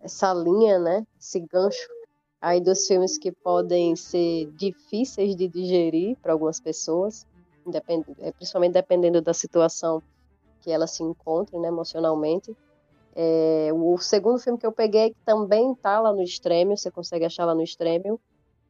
essa 0.00 0.34
linha, 0.34 0.78
né? 0.78 1.06
Esse 1.18 1.40
gancho 1.40 1.88
aí 2.40 2.60
dos 2.60 2.86
filmes 2.86 3.16
que 3.16 3.32
podem 3.32 3.96
ser 3.96 4.46
difíceis 4.58 5.34
de 5.34 5.48
digerir 5.48 6.16
para 6.22 6.32
algumas 6.34 6.60
pessoas, 6.60 7.26
independ- 7.66 8.04
eh, 8.20 8.30
principalmente 8.32 8.74
dependendo 8.74 9.22
da 9.22 9.32
situação 9.32 10.02
que 10.68 10.72
ela 10.72 10.86
se 10.86 11.02
encontre, 11.02 11.58
né, 11.58 11.68
emocionalmente. 11.68 12.54
É, 13.16 13.70
o 13.72 13.96
segundo 13.96 14.38
filme 14.38 14.58
que 14.58 14.66
eu 14.66 14.70
peguei, 14.70 15.10
que 15.10 15.16
também 15.24 15.74
tá 15.74 15.98
lá 15.98 16.12
no 16.12 16.22
Stremio, 16.22 16.76
você 16.76 16.90
consegue 16.90 17.24
achar 17.24 17.46
lá 17.46 17.54
no 17.54 17.62
Stremio, 17.62 18.20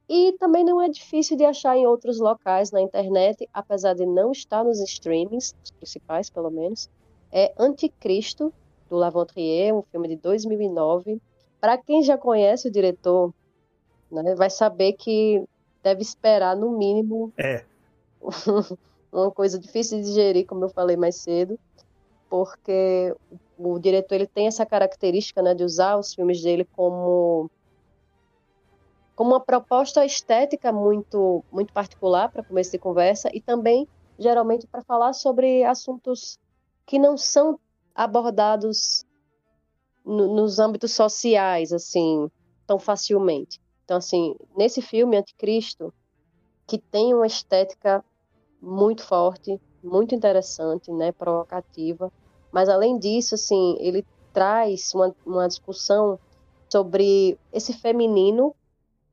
e 0.08 0.32
também 0.38 0.64
não 0.64 0.80
é 0.80 0.88
difícil 0.88 1.36
de 1.36 1.44
achar 1.44 1.76
em 1.76 1.88
outros 1.88 2.20
locais 2.20 2.70
na 2.70 2.80
internet, 2.80 3.48
apesar 3.52 3.94
de 3.94 4.06
não 4.06 4.30
estar 4.30 4.62
nos 4.62 4.80
streamings, 4.80 5.56
os 5.62 5.72
principais 5.72 6.30
pelo 6.30 6.50
menos, 6.50 6.88
é 7.32 7.52
Anticristo, 7.58 8.54
do 8.88 8.94
Lavontrier, 8.96 9.74
um 9.74 9.82
filme 9.82 10.06
de 10.06 10.16
2009. 10.16 11.20
Para 11.60 11.76
quem 11.76 12.00
já 12.04 12.16
conhece 12.16 12.68
o 12.68 12.70
diretor, 12.70 13.34
né, 14.10 14.36
vai 14.36 14.48
saber 14.48 14.92
que 14.92 15.42
deve 15.82 16.02
esperar, 16.02 16.56
no 16.56 16.78
mínimo, 16.78 17.32
É. 17.36 17.64
uma 19.12 19.32
coisa 19.32 19.58
difícil 19.58 19.98
de 19.98 20.04
digerir, 20.04 20.46
como 20.46 20.64
eu 20.64 20.68
falei 20.68 20.96
mais 20.96 21.16
cedo, 21.16 21.58
porque 22.28 23.14
o 23.56 23.78
diretor 23.78 24.16
ele 24.16 24.26
tem 24.26 24.46
essa 24.46 24.64
característica 24.66 25.42
né, 25.42 25.54
de 25.54 25.64
usar 25.64 25.96
os 25.98 26.14
filmes 26.14 26.42
dele 26.42 26.64
como 26.72 27.50
como 29.16 29.30
uma 29.30 29.40
proposta 29.40 30.04
estética 30.04 30.72
muito 30.72 31.44
muito 31.50 31.72
particular 31.72 32.30
para 32.30 32.44
começo 32.44 32.70
de 32.70 32.78
conversa 32.78 33.28
e 33.32 33.40
também 33.40 33.86
geralmente 34.18 34.66
para 34.66 34.82
falar 34.82 35.12
sobre 35.12 35.64
assuntos 35.64 36.38
que 36.86 36.98
não 36.98 37.16
são 37.16 37.58
abordados 37.94 39.04
no- 40.04 40.34
nos 40.34 40.58
âmbitos 40.58 40.92
sociais 40.92 41.72
assim 41.72 42.28
tão 42.66 42.78
facilmente. 42.78 43.58
Então, 43.84 43.96
assim, 43.96 44.36
nesse 44.54 44.82
filme, 44.82 45.16
Anticristo, 45.16 45.92
que 46.66 46.78
tem 46.78 47.14
uma 47.14 47.26
estética 47.26 48.04
muito 48.60 49.02
forte, 49.02 49.58
muito 49.82 50.14
interessante, 50.14 50.92
né, 50.92 51.10
provocativa, 51.12 52.12
mas 52.52 52.68
além 52.68 52.98
disso, 52.98 53.34
assim, 53.34 53.76
ele 53.78 54.04
traz 54.32 54.94
uma, 54.94 55.14
uma 55.24 55.48
discussão 55.48 56.18
sobre 56.68 57.38
esse 57.52 57.72
feminino, 57.72 58.54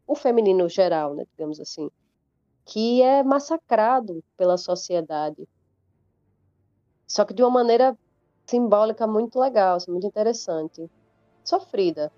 o 0.07 0.15
feminino 0.15 0.67
geral, 0.69 1.13
né, 1.13 1.25
digamos 1.31 1.59
assim, 1.59 1.89
que 2.65 3.01
é 3.01 3.23
massacrado 3.23 4.23
pela 4.37 4.57
sociedade. 4.57 5.47
Só 7.07 7.23
que 7.23 7.33
de 7.33 7.43
uma 7.43 7.51
maneira 7.51 7.97
simbólica 8.45 9.07
muito 9.07 9.39
legal, 9.39 9.77
assim, 9.77 9.91
muito 9.91 10.07
interessante. 10.07 10.89
Sofrida. 11.43 12.11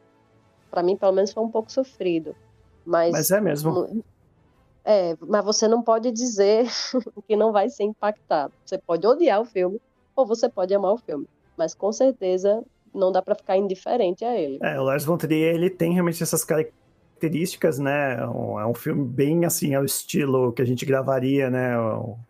Para 0.69 0.83
mim, 0.83 0.95
pelo 0.95 1.11
menos, 1.11 1.31
foi 1.33 1.43
um 1.43 1.51
pouco 1.51 1.71
sofrido. 1.71 2.35
Mas, 2.85 3.11
Mas 3.11 3.31
é 3.31 3.41
mesmo. 3.41 4.03
É, 4.83 5.17
mas 5.19 5.43
você 5.43 5.67
não 5.67 5.81
pode 5.81 6.11
dizer 6.11 6.65
que 7.27 7.35
não 7.35 7.51
vai 7.51 7.69
ser 7.69 7.83
impactado. 7.83 8.53
Você 8.65 8.77
pode 8.77 9.05
odiar 9.05 9.41
o 9.41 9.45
filme 9.45 9.81
ou 10.17 10.25
você 10.25 10.49
pode 10.49 10.73
amar 10.73 10.93
o 10.93 10.97
filme. 10.97 11.27
Mas 11.55 11.73
com 11.73 11.93
certeza 11.93 12.63
não 12.93 13.11
dá 13.11 13.21
para 13.21 13.35
ficar 13.35 13.55
indiferente 13.55 14.25
a 14.25 14.35
ele. 14.35 14.57
É, 14.61 14.79
o 14.79 14.83
Lars 14.83 15.05
von 15.05 15.17
Trier, 15.17 15.53
ele 15.53 15.69
tem 15.69 15.93
realmente 15.93 16.21
essas 16.21 16.43
características, 16.43 17.77
né? 17.77 18.15
É 18.15 18.65
um, 18.65 18.73
filme 18.73 19.05
bem 19.05 19.45
assim, 19.45 19.75
ao 19.75 19.85
estilo 19.85 20.51
que 20.51 20.61
a 20.61 20.65
gente 20.65 20.85
gravaria, 20.85 21.49
né? 21.49 21.73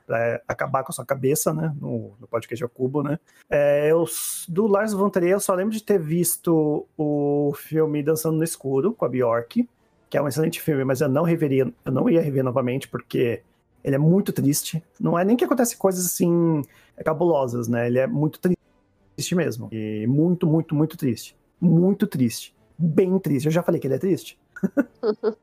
Pra 0.06 0.41
acabar 0.48 0.84
com 0.84 0.91
a 0.91 0.96
sua 0.96 1.06
cabeça, 1.06 1.53
né? 1.53 1.74
No, 1.79 2.13
no 2.20 2.27
podcast 2.27 2.62
ao 2.62 2.70
cubo, 2.70 3.01
né? 3.01 3.17
É, 3.50 3.89
eu, 3.89 4.06
do 4.50 4.67
Lars 4.67 4.91
von 4.91 5.10
Trier, 5.10 5.32
eu 5.32 5.39
só 5.39 5.53
lembro 5.53 5.74
de 5.74 5.84
ter 5.84 6.00
visto 6.00 6.86
o 6.98 7.53
filme 7.56 8.03
Dançando 8.03 8.38
no 8.38 8.44
Escuro, 8.44 8.94
com 8.94 9.06
a 9.06 9.10
Bjork, 9.10 9.67
que 10.10 10.17
é 10.17 10.22
um 10.22 10.27
excelente 10.27 10.62
filme, 10.62 10.84
mas 10.84 11.00
eu 11.00 11.10
não 11.10 11.24
reveria, 11.24 11.72
eu 11.86 11.91
não 11.91 12.10
ia 12.10 12.22
rever 12.22 12.44
novamente, 12.44 12.88
porque 12.88 13.41
ele 13.84 13.96
é 13.96 14.00
muito 14.00 14.34
triste. 14.34 14.84
Não 15.00 15.17
é 15.17 15.24
nem 15.24 15.38
que 15.38 15.46
acontece 15.46 15.77
coisas 15.77 16.06
assim 16.06 16.62
cabulosas, 17.04 17.68
né? 17.68 17.88
Ele 17.88 18.00
é 18.00 18.08
muito 18.08 18.39
triste 18.39 19.36
mesmo. 19.36 19.70
E 19.72 20.06
muito, 20.08 20.46
muito, 20.48 20.75
muito 20.75 20.98
triste. 20.98 21.36
Muito 21.60 22.06
triste. 22.08 22.56
Bem 22.77 23.18
triste. 23.20 23.46
Eu 23.48 23.51
já 23.51 23.63
falei 23.63 23.80
que 23.80 23.88
ele 23.88 23.96
é 23.96 24.00
triste. 24.00 24.39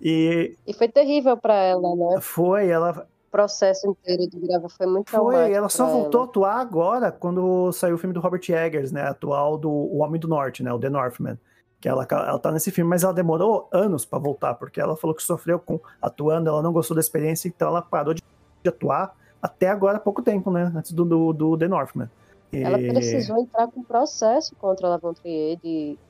e, 0.00 0.56
E 0.66 0.72
foi 0.74 0.88
terrível 0.88 1.36
para 1.36 1.54
ela, 1.54 1.94
né? 1.94 2.20
foi, 2.20 2.68
ela 2.68 3.06
O 3.28 3.30
processo 3.30 3.88
inteiro 3.88 4.28
de 4.28 4.38
gravar 4.40 4.68
foi 4.68 4.86
muito 4.86 5.10
foi, 5.10 5.52
ela 5.52 5.68
só 5.68 5.86
voltou 5.86 6.20
a 6.20 6.24
ela. 6.24 6.30
atuar 6.30 6.56
agora 6.60 7.12
quando 7.12 7.72
saiu 7.72 7.94
o 7.96 7.98
filme 7.98 8.14
do 8.14 8.20
Robert 8.20 8.42
Eggers, 8.48 8.92
né? 8.92 9.02
Atual 9.02 9.58
do 9.58 9.70
O 9.70 9.98
Homem 9.98 10.20
do 10.20 10.28
Norte, 10.28 10.62
né? 10.62 10.72
O 10.72 10.78
The 10.78 10.90
Northman. 10.90 11.38
Que 11.80 11.88
ela, 11.88 12.06
ela 12.08 12.38
tá 12.38 12.52
nesse 12.52 12.70
filme, 12.70 12.88
mas 12.88 13.02
ela 13.02 13.12
demorou 13.12 13.68
anos 13.72 14.04
pra 14.04 14.16
voltar, 14.16 14.54
porque 14.54 14.80
ela 14.80 14.96
falou 14.96 15.16
que 15.16 15.22
sofreu 15.22 15.58
com 15.58 15.80
atuando, 16.00 16.48
ela 16.48 16.62
não 16.62 16.72
gostou 16.72 16.94
da 16.94 17.00
experiência, 17.00 17.48
então 17.48 17.66
ela 17.66 17.82
parou 17.82 18.14
de, 18.14 18.22
de 18.62 18.68
atuar 18.68 19.16
até 19.42 19.68
agora 19.68 19.96
há 19.96 20.00
pouco 20.00 20.22
tempo, 20.22 20.50
né? 20.50 20.72
Antes 20.74 20.92
do, 20.92 21.04
do, 21.04 21.32
do 21.32 21.58
The 21.58 21.66
Northman. 21.66 22.08
E- 22.52 22.62
Ela 22.62 22.78
precisou 22.78 23.38
entrar 23.38 23.66
com 23.66 23.82
processo 23.82 24.54
contra 24.56 24.86
a 24.86 24.90
Lavontrier 24.90 25.58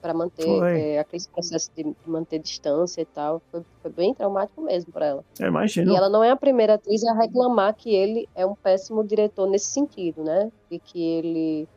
para 0.01 0.13
manter 0.13 0.63
é, 0.77 0.99
aquele 0.99 1.23
processo 1.33 1.71
de, 1.75 1.97
manter 2.05 2.41
distância 2.41 3.01
e 3.01 3.07
tal. 3.07 3.41
Foi, 3.51 3.63
foi 3.81 3.91
bem 3.93 4.13
traumático 4.13 4.61
mesmo 4.61 4.93
para 4.93 5.07
ela. 5.07 5.25
Eu 5.41 5.49
imagino. 5.49 5.93
E 5.93 5.97
ela 5.97 6.09
não 6.09 6.23
é 6.23 6.31
a 6.31 6.37
primeira 6.37 6.75
atriz 6.75 7.03
a 7.05 7.15
reclamar 7.15 7.75
que 7.75 7.95
ele 7.95 8.29
é 8.35 8.45
um 8.45 8.55
péssimo 8.55 9.03
diretor 9.05 9.49
nesse 9.49 9.71
sentido, 9.71 10.23
né? 10.23 10.51
E 10.71 10.79
que 10.79 11.03
ele 11.03 11.69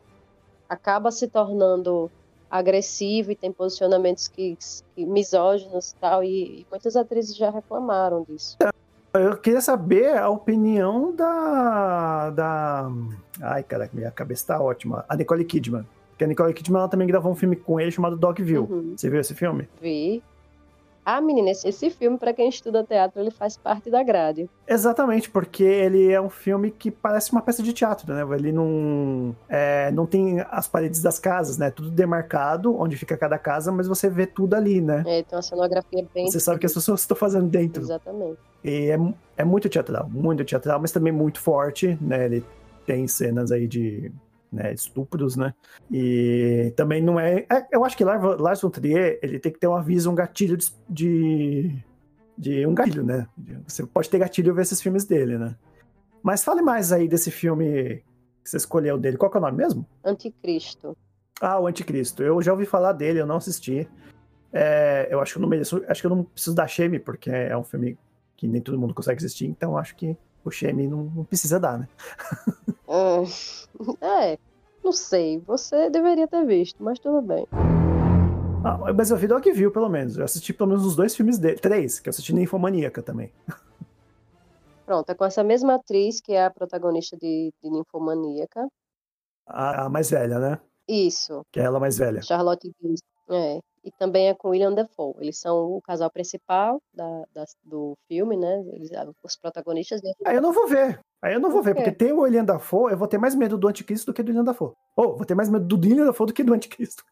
acaba 0.68 1.10
se 1.10 1.28
tornando 1.28 2.10
agressivo 2.50 3.32
e 3.32 3.36
tem 3.36 3.52
posicionamentos 3.52 4.28
que, 4.28 4.56
que 4.94 5.06
misóginos 5.06 5.90
e 5.92 5.96
tal. 5.96 6.24
E, 6.24 6.60
e 6.60 6.66
muitas 6.70 6.96
atrizes 6.96 7.36
já 7.36 7.50
reclamaram 7.50 8.24
disso. 8.28 8.56
Eu 9.18 9.36
queria 9.36 9.60
saber 9.60 10.16
a 10.16 10.28
opinião 10.28 11.14
da. 11.14 12.30
da... 12.30 12.90
Ai, 13.40 13.62
caraca, 13.62 13.90
minha 13.94 14.10
cabeça 14.10 14.46
tá 14.46 14.60
ótima. 14.60 15.04
A 15.08 15.16
Nicole 15.16 15.44
Kidman. 15.44 15.86
Porque 16.10 16.24
a 16.24 16.26
Nicole 16.26 16.54
Kidman 16.54 16.80
ela 16.80 16.88
também 16.88 17.06
gravou 17.06 17.30
um 17.30 17.36
filme 17.36 17.56
com 17.56 17.78
ele 17.78 17.90
chamado 17.90 18.16
Dogville. 18.16 18.58
Uhum. 18.58 18.94
Você 18.96 19.10
viu 19.10 19.20
esse 19.20 19.34
filme? 19.34 19.68
Vi. 19.80 20.22
Ah, 21.08 21.20
menina, 21.20 21.52
esse, 21.52 21.68
esse 21.68 21.88
filme, 21.88 22.18
para 22.18 22.32
quem 22.32 22.48
estuda 22.48 22.82
teatro, 22.82 23.20
ele 23.20 23.30
faz 23.30 23.56
parte 23.56 23.88
da 23.88 24.02
grade. 24.02 24.50
Exatamente, 24.66 25.30
porque 25.30 25.62
ele 25.62 26.10
é 26.10 26.20
um 26.20 26.28
filme 26.28 26.68
que 26.68 26.90
parece 26.90 27.30
uma 27.30 27.40
peça 27.40 27.62
de 27.62 27.72
teatro, 27.72 28.12
né? 28.12 28.22
Ele 28.34 28.50
não, 28.50 29.32
é, 29.48 29.92
não 29.92 30.04
tem 30.04 30.44
as 30.50 30.66
paredes 30.66 31.00
das 31.00 31.20
casas, 31.20 31.58
né? 31.58 31.70
Tudo 31.70 31.92
demarcado, 31.92 32.76
onde 32.76 32.96
fica 32.96 33.16
cada 33.16 33.38
casa, 33.38 33.70
mas 33.70 33.86
você 33.86 34.10
vê 34.10 34.26
tudo 34.26 34.54
ali, 34.54 34.80
né? 34.80 35.04
É, 35.06 35.22
tem 35.22 35.36
uma 35.36 35.42
cenografia 35.42 36.04
bem. 36.12 36.28
Você 36.28 36.40
sabe 36.40 36.58
que 36.58 36.66
as 36.66 36.74
pessoas 36.74 37.02
estão 37.02 37.16
fazendo 37.16 37.46
dentro. 37.46 37.84
Exatamente. 37.84 38.40
E 38.64 38.90
é, 38.90 38.98
é 39.36 39.44
muito 39.44 39.68
teatral, 39.68 40.08
muito 40.10 40.44
teatral, 40.44 40.80
mas 40.80 40.90
também 40.90 41.12
muito 41.12 41.38
forte, 41.38 41.96
né? 42.00 42.24
Ele 42.24 42.44
tem 42.84 43.06
cenas 43.06 43.52
aí 43.52 43.68
de 43.68 44.10
né, 44.52 44.72
estupros, 44.72 45.36
né? 45.36 45.54
E 45.90 46.72
também 46.76 47.02
não 47.02 47.18
é. 47.18 47.46
é- 47.50 47.66
eu 47.72 47.84
acho 47.84 47.96
que 47.96 48.04
Lars, 48.04 48.60
von 48.60 48.70
Trier, 48.70 49.18
ele 49.22 49.38
tem 49.38 49.52
que 49.52 49.58
ter 49.58 49.66
um 49.66 49.74
aviso, 49.74 50.10
um 50.10 50.14
gatilho 50.14 50.56
de, 50.56 50.70
de. 50.88 51.84
de 52.36 52.66
um 52.66 52.74
gatilho, 52.74 53.04
né? 53.04 53.26
Você 53.66 53.86
pode 53.86 54.08
ter 54.08 54.18
gatilho 54.18 54.50
e 54.50 54.54
ver 54.54 54.62
esses 54.62 54.80
filmes 54.80 55.04
dele, 55.04 55.38
né? 55.38 55.56
Mas 56.22 56.42
fale 56.42 56.62
mais 56.62 56.92
aí 56.92 57.06
desse 57.06 57.30
filme 57.30 58.02
que 58.42 58.50
você 58.50 58.56
escolheu 58.56 58.98
dele. 58.98 59.16
Qual 59.16 59.30
que 59.30 59.36
é 59.36 59.40
o 59.40 59.42
nome 59.42 59.56
mesmo? 59.56 59.86
Anticristo. 60.04 60.96
Ah, 61.40 61.60
o 61.60 61.66
Anticristo. 61.66 62.22
Eu 62.22 62.40
já 62.40 62.52
ouvi 62.52 62.64
falar 62.64 62.92
dele, 62.92 63.20
eu 63.20 63.26
não 63.26 63.36
assisti. 63.36 63.88
É, 64.52 65.08
eu 65.10 65.20
acho 65.20 65.32
que 65.32 65.38
eu 65.38 65.42
não 65.42 65.48
mereço, 65.48 65.84
acho 65.86 66.00
que 66.00 66.06
eu 66.06 66.10
não 66.10 66.24
preciso 66.24 66.56
dar 66.56 66.66
shame, 66.66 66.98
porque 66.98 67.30
é 67.30 67.56
um 67.56 67.64
filme 67.64 67.98
que 68.36 68.46
nem 68.46 68.60
todo 68.60 68.78
mundo 68.78 68.94
consegue 68.94 69.18
assistir, 69.18 69.46
então 69.46 69.76
acho 69.76 69.96
que 69.96 70.16
o 70.48 70.50
shame 70.50 70.86
não, 70.86 71.04
não 71.04 71.24
precisa 71.24 71.58
dar, 71.60 71.78
né? 71.78 71.88
Ah, 72.88 73.22
É, 74.00 74.38
não 74.82 74.92
sei. 74.92 75.40
Você 75.46 75.90
deveria 75.90 76.26
ter 76.28 76.44
visto, 76.46 76.82
mas 76.82 76.98
tudo 76.98 77.20
bem. 77.20 77.46
Ah, 78.64 78.92
mas 78.92 79.10
eu 79.10 79.16
vi 79.16 79.26
Dogville, 79.28 79.70
pelo 79.70 79.88
menos. 79.88 80.16
Eu 80.16 80.24
assisti 80.24 80.52
pelo 80.52 80.70
menos 80.70 80.84
os 80.84 80.96
dois 80.96 81.14
filmes 81.14 81.38
dele. 81.38 81.58
Três, 81.58 82.00
que 82.00 82.08
eu 82.08 82.10
assisti 82.10 82.32
na 82.34 82.40
Infomaníaca 82.40 83.02
também. 83.02 83.32
Pronto, 84.84 85.10
é 85.10 85.14
com 85.14 85.24
essa 85.24 85.42
mesma 85.44 85.74
atriz 85.74 86.20
que 86.20 86.32
é 86.32 86.44
a 86.44 86.50
protagonista 86.50 87.16
de, 87.16 87.52
de 87.62 87.70
Ninfomaníaca. 87.70 88.66
A, 89.46 89.84
a 89.86 89.88
mais 89.88 90.10
velha, 90.10 90.38
né? 90.38 90.58
Isso, 90.88 91.42
Que 91.52 91.60
é 91.60 91.64
ela 91.64 91.80
mais 91.80 91.98
velha. 91.98 92.22
Charlotte 92.22 92.70
Gainsbourg. 92.80 93.02
É. 93.30 93.60
E 93.86 93.90
também 93.92 94.28
é 94.28 94.34
com 94.34 94.48
William 94.48 94.74
Dafoe. 94.74 95.14
Eles 95.20 95.38
são 95.38 95.70
o 95.76 95.80
casal 95.80 96.10
principal 96.10 96.82
da, 96.92 97.22
da- 97.32 97.44
do 97.62 97.96
filme, 98.08 98.36
né? 98.36 98.64
Eles, 98.72 98.90
os 99.22 99.36
protagonistas. 99.36 100.00
Aí 100.24 100.34
eu 100.34 100.42
não 100.42 100.52
vou 100.52 100.66
ver. 100.66 100.98
Aí 101.22 101.34
eu 101.34 101.38
não 101.40 101.50
vou 101.52 101.62
ver, 101.62 101.72
porque 101.74 101.92
tem 101.92 102.12
o 102.12 102.22
William 102.22 102.44
Dafoe, 102.44 102.90
eu 102.92 102.98
vou 102.98 103.06
ter 103.06 103.16
mais 103.16 103.36
medo 103.36 103.56
do 103.56 103.68
Anticristo 103.68 104.10
do 104.10 104.14
que 104.14 104.24
do 104.24 104.28
William 104.30 104.42
Dafoe. 104.44 104.72
Ou, 104.96 105.16
vou 105.16 105.24
ter 105.24 105.36
mais 105.36 105.48
medo 105.48 105.64
do 105.64 105.76
William 105.76 106.04
Dafoe 106.04 106.26
do 106.26 106.32
que 106.34 106.42
do 106.42 106.52
Anticristo. 106.52 107.04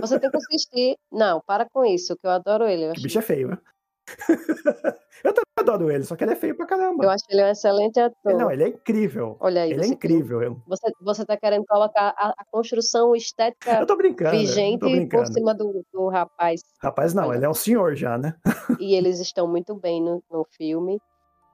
Você 0.00 0.20
tem 0.20 0.30
que 0.30 0.36
assistir. 0.36 0.96
Não, 1.10 1.40
para 1.46 1.66
com 1.68 1.82
isso, 1.84 2.14
que 2.16 2.26
eu 2.26 2.30
adoro 2.30 2.64
ele. 2.68 2.84
Eu 2.84 2.90
acho, 2.92 3.02
bicho 3.02 3.18
é 3.18 3.22
feio, 3.22 3.48
né? 3.48 3.58
eu 5.24 5.32
também 5.32 5.52
adoro 5.58 5.90
ele, 5.90 6.04
só 6.04 6.16
que 6.16 6.24
ele 6.24 6.32
é 6.32 6.36
feio 6.36 6.56
pra 6.56 6.66
caramba. 6.66 7.04
eu 7.04 7.10
acho 7.10 7.24
ele 7.30 7.42
um 7.42 7.48
excelente 7.48 8.00
ator. 8.00 8.34
Não, 8.34 8.50
ele 8.50 8.64
é 8.64 8.68
incrível. 8.68 9.36
Olha 9.40 9.62
aí, 9.62 9.72
Ele 9.72 9.84
é 9.84 9.86
incrível. 9.86 10.60
Você, 10.66 10.90
você 11.00 11.24
tá 11.24 11.36
querendo 11.36 11.64
colocar 11.66 12.14
a, 12.16 12.34
a 12.36 12.44
construção 12.50 13.14
estética 13.14 13.78
eu 13.80 13.86
tô 13.86 13.96
brincando. 13.96 14.36
vigente 14.36 14.80
tô 14.80 14.86
por 14.86 14.92
brincando. 14.92 15.32
cima 15.32 15.54
do, 15.54 15.84
do 15.92 16.08
rapaz. 16.08 16.62
Rapaz, 16.82 17.14
não, 17.14 17.28
Olha. 17.28 17.36
ele 17.36 17.44
é 17.44 17.48
um 17.48 17.54
senhor 17.54 17.94
já, 17.94 18.18
né? 18.18 18.34
e 18.80 18.94
eles 18.94 19.20
estão 19.20 19.46
muito 19.46 19.74
bem 19.74 20.02
no, 20.02 20.22
no 20.30 20.44
filme. 20.56 21.00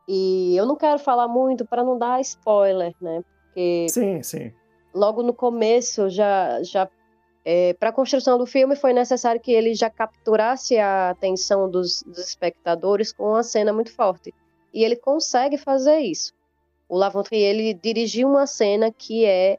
E 0.08 0.56
eu 0.56 0.64
não 0.64 0.76
quero 0.76 0.98
falar 0.98 1.28
muito 1.28 1.66
para 1.66 1.84
não 1.84 1.98
dar 1.98 2.20
spoiler, 2.22 2.94
né? 3.00 3.22
Porque 3.44 3.86
Sim, 3.90 4.22
sim. 4.22 4.52
logo 4.94 5.22
no 5.22 5.34
começo 5.34 6.08
já 6.08 6.62
já 6.62 6.88
para 7.78 7.90
a 7.90 7.92
construção 7.92 8.36
do 8.36 8.44
filme 8.46 8.76
foi 8.76 8.92
necessário 8.92 9.40
que 9.40 9.52
ele 9.52 9.74
já 9.74 9.88
capturasse 9.88 10.76
a 10.76 11.10
atenção 11.10 11.70
dos, 11.70 12.02
dos 12.02 12.18
espectadores 12.18 13.12
com 13.12 13.30
uma 13.30 13.42
cena 13.42 13.72
muito 13.72 13.92
forte. 13.92 14.34
E 14.72 14.84
ele 14.84 14.96
consegue 14.96 15.56
fazer 15.56 15.98
isso. 16.00 16.32
O 16.88 16.96
Lavontrier 16.96 17.54
ele 17.54 17.74
dirigiu 17.74 18.28
uma 18.28 18.46
cena 18.46 18.92
que 18.92 19.24
é 19.24 19.58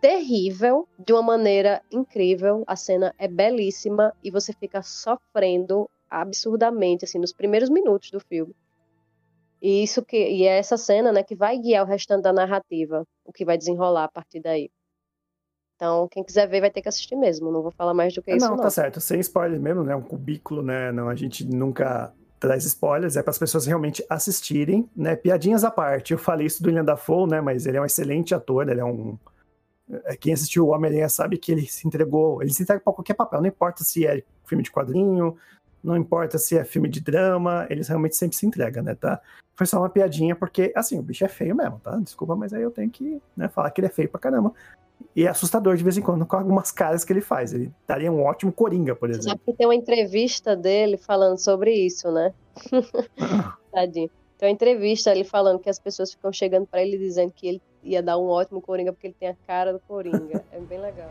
terrível 0.00 0.88
de 0.98 1.12
uma 1.12 1.22
maneira 1.22 1.82
incrível. 1.90 2.64
A 2.66 2.76
cena 2.76 3.14
é 3.18 3.26
belíssima 3.26 4.14
e 4.22 4.30
você 4.30 4.52
fica 4.52 4.82
sofrendo 4.82 5.88
absurdamente 6.08 7.04
assim 7.04 7.18
nos 7.18 7.32
primeiros 7.32 7.68
minutos 7.68 8.10
do 8.10 8.20
filme. 8.20 8.54
E 9.62 9.82
isso 9.82 10.04
que 10.04 10.16
e 10.16 10.44
é 10.44 10.58
essa 10.58 10.76
cena 10.76 11.12
né 11.12 11.22
que 11.22 11.34
vai 11.34 11.58
guiar 11.58 11.84
o 11.84 11.88
restante 11.88 12.22
da 12.22 12.32
narrativa 12.32 13.06
o 13.24 13.32
que 13.32 13.44
vai 13.44 13.58
desenrolar 13.58 14.04
a 14.04 14.08
partir 14.08 14.40
daí 14.40 14.70
então, 15.80 16.06
quem 16.08 16.22
quiser 16.22 16.46
ver 16.46 16.60
vai 16.60 16.70
ter 16.70 16.82
que 16.82 16.90
assistir 16.90 17.16
mesmo. 17.16 17.50
Não 17.50 17.62
vou 17.62 17.70
falar 17.70 17.94
mais 17.94 18.12
do 18.12 18.20
que 18.20 18.36
isso, 18.36 18.46
não, 18.46 18.54
não. 18.54 18.62
tá 18.62 18.68
certo. 18.68 19.00
Sem 19.00 19.18
spoiler 19.20 19.58
mesmo, 19.58 19.82
né? 19.82 19.96
Um 19.96 20.02
cubículo, 20.02 20.60
né? 20.60 20.92
Não, 20.92 21.08
a 21.08 21.14
gente 21.14 21.42
nunca 21.46 22.12
traz 22.38 22.66
spoilers, 22.66 23.16
é 23.16 23.22
para 23.22 23.30
as 23.30 23.38
pessoas 23.38 23.64
realmente 23.64 24.04
assistirem, 24.10 24.86
né? 24.94 25.16
Piadinhas 25.16 25.64
à 25.64 25.70
parte. 25.70 26.12
Eu 26.12 26.18
falei 26.18 26.46
isso 26.46 26.62
do 26.62 26.66
William 26.66 26.84
Dafoe, 26.84 27.26
né? 27.26 27.40
Mas 27.40 27.64
ele 27.64 27.78
é 27.78 27.80
um 27.80 27.86
excelente 27.86 28.34
ator, 28.34 28.68
ele 28.68 28.80
é 28.80 28.84
um. 28.84 29.18
é, 30.04 30.14
Quem 30.16 30.34
assistiu 30.34 30.66
o 30.66 30.68
Homem-Aranha 30.68 31.08
sabe 31.08 31.38
que 31.38 31.50
ele 31.50 31.66
se 31.66 31.88
entregou, 31.88 32.42
ele 32.42 32.52
se 32.52 32.62
entrega 32.62 32.82
para 32.82 32.92
qualquer 32.92 33.14
papel, 33.14 33.40
não 33.40 33.48
importa 33.48 33.82
se 33.82 34.06
é 34.06 34.22
filme 34.44 34.62
de 34.62 34.70
quadrinho, 34.70 35.34
Não 35.82 35.96
importa 35.96 36.36
se 36.36 36.58
é 36.58 36.64
filme 36.64 36.90
de 36.90 37.00
drama, 37.00 37.66
eles 37.70 37.88
realmente 37.88 38.16
sempre 38.16 38.36
se 38.36 38.44
entregam, 38.44 38.82
né, 38.82 38.94
tá? 38.94 39.18
Foi 39.56 39.66
só 39.66 39.78
uma 39.78 39.88
piadinha, 39.88 40.36
porque, 40.36 40.72
assim, 40.76 40.98
o 40.98 41.02
bicho 41.02 41.24
é 41.24 41.28
feio 41.28 41.56
mesmo, 41.56 41.80
tá? 41.80 41.96
Desculpa, 41.96 42.36
mas 42.36 42.52
aí 42.52 42.62
eu 42.62 42.70
tenho 42.70 42.90
que 42.90 43.22
né, 43.34 43.48
falar 43.48 43.70
que 43.70 43.80
ele 43.80 43.86
é 43.88 43.90
feio 43.90 44.10
pra 44.10 44.20
caramba. 44.20 44.52
E 45.14 45.24
é 45.24 45.28
assustador 45.28 45.76
de 45.76 45.82
vez 45.82 45.96
em 45.96 46.02
quando 46.02 46.24
com 46.24 46.36
algumas 46.36 46.70
caras 46.70 47.04
que 47.04 47.12
ele 47.12 47.20
faz. 47.20 47.52
Ele 47.52 47.72
daria 47.86 48.10
um 48.10 48.22
ótimo 48.22 48.52
Coringa, 48.52 48.94
por 48.94 49.10
exemplo. 49.10 49.28
Sabe 49.28 49.40
que 49.44 49.52
tem 49.52 49.66
uma 49.66 49.74
entrevista 49.74 50.56
dele 50.56 50.96
falando 50.96 51.38
sobre 51.38 51.72
isso, 51.72 52.10
né? 52.10 52.32
Tadinho. 53.72 54.10
Tem 54.38 54.48
uma 54.48 54.52
entrevista 54.52 55.10
ele 55.10 55.24
falando 55.24 55.58
que 55.58 55.68
as 55.68 55.78
pessoas 55.78 56.12
ficam 56.12 56.32
chegando 56.32 56.66
pra 56.66 56.82
ele 56.82 56.96
dizendo 56.96 57.32
que 57.32 57.46
ele 57.46 57.62
ia 57.82 58.02
dar 58.02 58.18
um 58.18 58.26
ótimo 58.26 58.60
Coringa 58.60 58.92
porque 58.92 59.08
ele 59.08 59.16
tem 59.18 59.28
a 59.28 59.36
cara 59.46 59.72
do 59.72 59.80
Coringa. 59.80 60.44
É 60.50 60.58
bem 60.60 60.80
legal. 60.80 61.10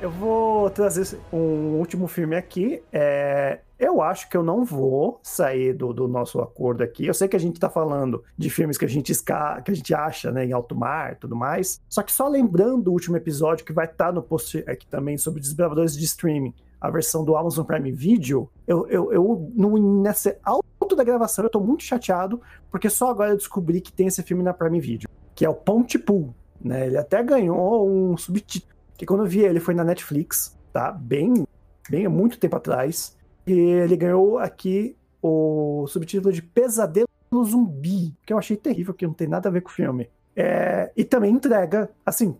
Eu 0.00 0.10
vou 0.10 0.70
trazer 0.70 1.18
um 1.30 1.76
último 1.78 2.06
filme 2.06 2.34
aqui. 2.34 2.82
É, 2.90 3.60
eu 3.78 4.00
acho 4.00 4.30
que 4.30 4.36
eu 4.36 4.42
não 4.42 4.64
vou 4.64 5.20
sair 5.22 5.74
do, 5.74 5.92
do, 5.92 6.08
nosso 6.08 6.40
acordo 6.40 6.82
aqui. 6.82 7.04
Eu 7.04 7.12
sei 7.12 7.28
que 7.28 7.36
a 7.36 7.40
gente 7.40 7.60
tá 7.60 7.68
falando 7.68 8.24
de 8.36 8.48
filmes 8.48 8.78
que 8.78 8.86
a 8.86 8.88
gente 8.88 9.12
esca... 9.12 9.60
que 9.60 9.70
a 9.70 9.74
gente 9.74 9.92
acha, 9.92 10.32
né, 10.32 10.46
em 10.46 10.52
alto 10.52 10.74
mar 10.74 11.16
tudo 11.16 11.36
mais. 11.36 11.82
Só 11.86 12.02
que 12.02 12.10
só 12.10 12.28
lembrando 12.28 12.88
o 12.88 12.92
último 12.92 13.14
episódio 13.18 13.62
que 13.62 13.74
vai 13.74 13.84
estar 13.84 14.06
tá 14.06 14.12
no 14.12 14.22
post 14.22 14.64
aqui 14.66 14.86
também 14.86 15.18
sobre 15.18 15.38
desbravadores 15.38 15.94
de 15.94 16.04
streaming, 16.06 16.54
a 16.80 16.90
versão 16.90 17.22
do 17.22 17.36
Amazon 17.36 17.66
Prime 17.66 17.92
Video, 17.92 18.48
eu, 18.66 18.88
eu, 18.88 19.12
eu 19.12 19.52
no, 19.54 20.02
nessa 20.02 20.34
alto 20.42 20.96
da 20.96 21.04
gravação 21.04 21.44
eu 21.44 21.50
tô 21.50 21.60
muito 21.60 21.82
chateado, 21.82 22.40
porque 22.70 22.88
só 22.88 23.10
agora 23.10 23.32
eu 23.32 23.36
descobri 23.36 23.82
que 23.82 23.92
tem 23.92 24.06
esse 24.06 24.22
filme 24.22 24.42
na 24.42 24.54
Prime 24.54 24.80
Video, 24.80 25.10
que 25.34 25.44
é 25.44 25.48
o 25.48 25.54
Pontypool, 25.54 26.34
né? 26.58 26.86
Ele 26.86 26.96
até 26.96 27.22
ganhou 27.22 27.86
um 27.86 28.16
subtítulo 28.16 28.79
que 29.00 29.06
quando 29.06 29.24
eu 29.24 29.26
vi 29.26 29.40
ele 29.40 29.60
foi 29.60 29.72
na 29.72 29.82
Netflix, 29.82 30.54
tá? 30.74 30.92
Bem, 30.92 31.46
bem 31.88 32.04
há 32.04 32.10
muito 32.10 32.38
tempo 32.38 32.54
atrás. 32.56 33.16
E 33.46 33.52
ele 33.52 33.96
ganhou 33.96 34.38
aqui 34.38 34.94
o 35.22 35.86
subtítulo 35.88 36.30
de 36.30 36.42
Pesadelo 36.42 37.08
Zumbi, 37.42 38.14
que 38.26 38.30
eu 38.30 38.36
achei 38.38 38.58
terrível, 38.58 38.92
que 38.92 39.06
não 39.06 39.14
tem 39.14 39.26
nada 39.26 39.48
a 39.48 39.52
ver 39.52 39.62
com 39.62 39.70
o 39.70 39.72
filme. 39.72 40.10
É, 40.36 40.92
e 40.94 41.02
também 41.02 41.32
entrega, 41.32 41.88
assim, 42.04 42.36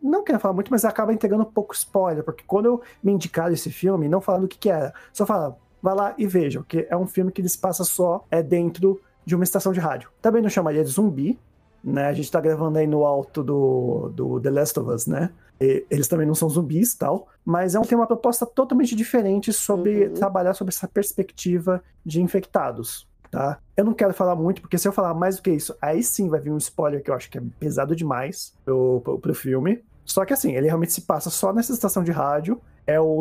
não 0.00 0.22
quero 0.22 0.38
falar 0.38 0.54
muito, 0.54 0.70
mas 0.70 0.84
acaba 0.84 1.12
entregando 1.12 1.42
um 1.42 1.52
pouco 1.52 1.74
spoiler, 1.74 2.22
porque 2.22 2.44
quando 2.46 2.66
eu 2.66 2.82
me 3.02 3.10
indicaram 3.10 3.52
esse 3.52 3.72
filme, 3.72 4.08
não 4.08 4.20
falando 4.20 4.44
o 4.44 4.48
que, 4.48 4.56
que 4.56 4.70
era, 4.70 4.94
só 5.12 5.26
fala, 5.26 5.58
vai 5.82 5.96
lá 5.96 6.14
e 6.16 6.28
veja, 6.28 6.60
porque 6.60 6.86
é 6.88 6.96
um 6.96 7.08
filme 7.08 7.32
que 7.32 7.40
eles 7.40 7.56
passa 7.56 7.82
só 7.82 8.24
é 8.30 8.40
dentro 8.40 9.00
de 9.26 9.34
uma 9.34 9.42
estação 9.42 9.72
de 9.72 9.80
rádio. 9.80 10.10
Também 10.22 10.42
não 10.42 10.48
chamaria 10.48 10.84
de 10.84 10.90
zumbi, 10.90 11.36
né? 11.82 12.06
A 12.06 12.12
gente 12.12 12.30
tá 12.30 12.40
gravando 12.40 12.78
aí 12.78 12.86
no 12.86 13.04
alto 13.04 13.42
do, 13.42 14.10
do 14.14 14.40
The 14.40 14.50
Last 14.50 14.78
of 14.80 14.90
Us, 14.90 15.06
né? 15.06 15.30
E 15.60 15.84
eles 15.90 16.06
também 16.06 16.26
não 16.26 16.34
são 16.34 16.48
zumbis 16.48 16.94
tal, 16.94 17.28
mas 17.44 17.74
é 17.74 17.80
um, 17.80 17.82
tem 17.82 17.98
uma 17.98 18.06
proposta 18.06 18.46
totalmente 18.46 18.94
diferente 18.94 19.52
sobre 19.52 20.06
uhum. 20.06 20.14
trabalhar 20.14 20.54
sobre 20.54 20.72
essa 20.72 20.86
perspectiva 20.86 21.82
de 22.04 22.22
infectados, 22.22 23.08
tá? 23.30 23.58
Eu 23.76 23.84
não 23.84 23.92
quero 23.92 24.14
falar 24.14 24.36
muito, 24.36 24.60
porque 24.60 24.78
se 24.78 24.86
eu 24.86 24.92
falar 24.92 25.14
mais 25.14 25.36
do 25.36 25.42
que 25.42 25.50
isso, 25.50 25.74
aí 25.80 26.02
sim 26.02 26.28
vai 26.28 26.40
vir 26.40 26.52
um 26.52 26.58
spoiler 26.58 27.02
que 27.02 27.10
eu 27.10 27.14
acho 27.14 27.30
que 27.30 27.38
é 27.38 27.42
pesado 27.58 27.96
demais 27.96 28.54
pro, 28.64 29.00
pro, 29.02 29.18
pro 29.18 29.34
filme. 29.34 29.82
Só 30.04 30.24
que 30.24 30.32
assim, 30.32 30.54
ele 30.54 30.66
realmente 30.66 30.92
se 30.92 31.02
passa 31.02 31.28
só 31.28 31.52
nessa 31.52 31.72
estação 31.72 32.04
de 32.04 32.12
rádio, 32.12 32.60
é 32.86 33.00
o 33.00 33.20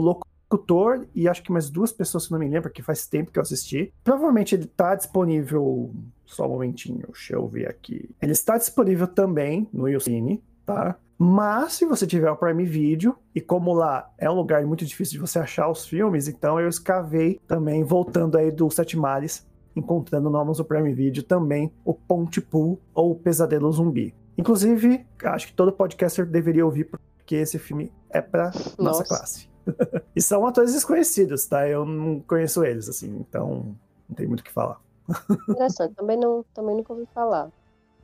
locutor 0.49 1.05
e 1.13 1.27
acho 1.27 1.43
que 1.43 1.51
mais 1.51 1.69
duas 1.69 1.91
pessoas, 1.91 2.25
se 2.25 2.31
não 2.31 2.39
me 2.39 2.45
lembro, 2.47 2.63
porque 2.63 2.81
faz 2.81 3.05
tempo 3.07 3.31
que 3.31 3.37
eu 3.37 3.43
assisti. 3.43 3.93
Provavelmente 4.03 4.55
ele 4.55 4.65
tá 4.65 4.95
disponível. 4.95 5.93
Só 6.25 6.45
um 6.45 6.49
momentinho, 6.49 7.05
deixa 7.07 7.35
eu 7.35 7.47
ver 7.47 7.69
aqui. 7.69 8.09
Ele 8.21 8.31
está 8.31 8.57
disponível 8.57 9.07
também 9.07 9.69
no 9.71 9.87
YouCine, 9.87 10.43
tá? 10.65 10.97
Mas 11.17 11.73
se 11.73 11.85
você 11.85 12.05
tiver 12.05 12.29
o 12.29 12.35
Prime 12.35 12.65
Video, 12.65 13.15
e 13.33 13.41
como 13.41 13.73
lá 13.73 14.11
é 14.17 14.29
um 14.29 14.35
lugar 14.35 14.63
muito 14.65 14.85
difícil 14.85 15.13
de 15.13 15.19
você 15.19 15.39
achar 15.39 15.69
os 15.69 15.87
filmes, 15.87 16.27
então 16.27 16.59
eu 16.59 16.67
escavei 16.67 17.39
também, 17.47 17.83
voltando 17.83 18.37
aí 18.37 18.51
do 18.51 18.69
Sete 18.69 18.97
Mares, 18.97 19.47
encontrando 19.75 20.29
no 20.29 20.37
Amazon 20.37 20.65
Prime 20.65 20.93
Video 20.93 21.23
também 21.23 21.71
o 21.83 21.93
Ponte 21.93 22.41
Pool 22.41 22.79
ou 22.93 23.11
o 23.11 23.15
Pesadelo 23.15 23.71
Zumbi. 23.71 24.13
Inclusive, 24.37 25.05
acho 25.23 25.47
que 25.47 25.53
todo 25.53 25.71
podcaster 25.71 26.25
deveria 26.25 26.65
ouvir, 26.65 26.83
porque 26.83 27.35
esse 27.35 27.57
filme 27.57 27.91
é 28.09 28.21
pra 28.21 28.51
nossa, 28.51 28.75
nossa 28.77 29.03
classe. 29.03 29.56
e 30.15 30.21
são 30.21 30.45
atores 30.45 30.74
desconhecidos, 30.74 31.45
tá? 31.45 31.67
Eu 31.67 31.86
não 31.86 32.19
conheço 32.21 32.63
eles, 32.63 32.89
assim, 32.89 33.08
então 33.19 33.75
não 34.08 34.15
tem 34.15 34.27
muito 34.27 34.41
o 34.41 34.43
que 34.43 34.51
falar. 34.51 34.80
Interessante, 35.49 35.95
também, 35.95 36.17
não, 36.17 36.43
também 36.53 36.75
nunca 36.75 36.93
ouvi 36.93 37.08
falar. 37.13 37.49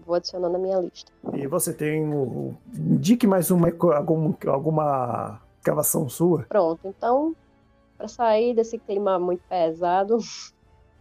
Vou 0.06 0.16
adicionar 0.16 0.50
na 0.50 0.60
minha 0.60 0.80
lista. 0.80 1.12
E 1.34 1.48
você 1.48 1.74
tem 1.74 2.14
o. 2.14 2.56
Indique 2.74 3.26
mais 3.26 3.50
uma 3.52 3.70
algum, 3.96 4.34
alguma 4.48 5.42
escavação 5.60 6.10
sua? 6.10 6.44
Pronto, 6.44 6.80
então, 6.86 7.34
para 7.98 8.08
sair 8.08 8.54
desse 8.54 8.78
clima 8.78 9.18
muito 9.18 9.42
pesado 9.48 10.18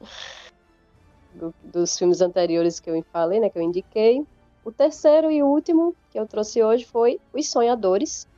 do, 1.35 1.53
dos 1.65 1.99
filmes 1.99 2.21
anteriores 2.21 2.79
que 2.79 2.91
eu 2.91 3.05
falei, 3.13 3.41
né? 3.41 3.51
Que 3.51 3.59
eu 3.59 3.63
indiquei. 3.63 4.25
O 4.65 4.71
terceiro 4.71 5.31
e 5.31 5.43
último 5.43 5.97
que 6.11 6.19
eu 6.19 6.27
trouxe 6.27 6.63
hoje 6.63 6.85
foi 6.85 7.21
Os 7.33 7.49
Sonhadores, 7.51 8.29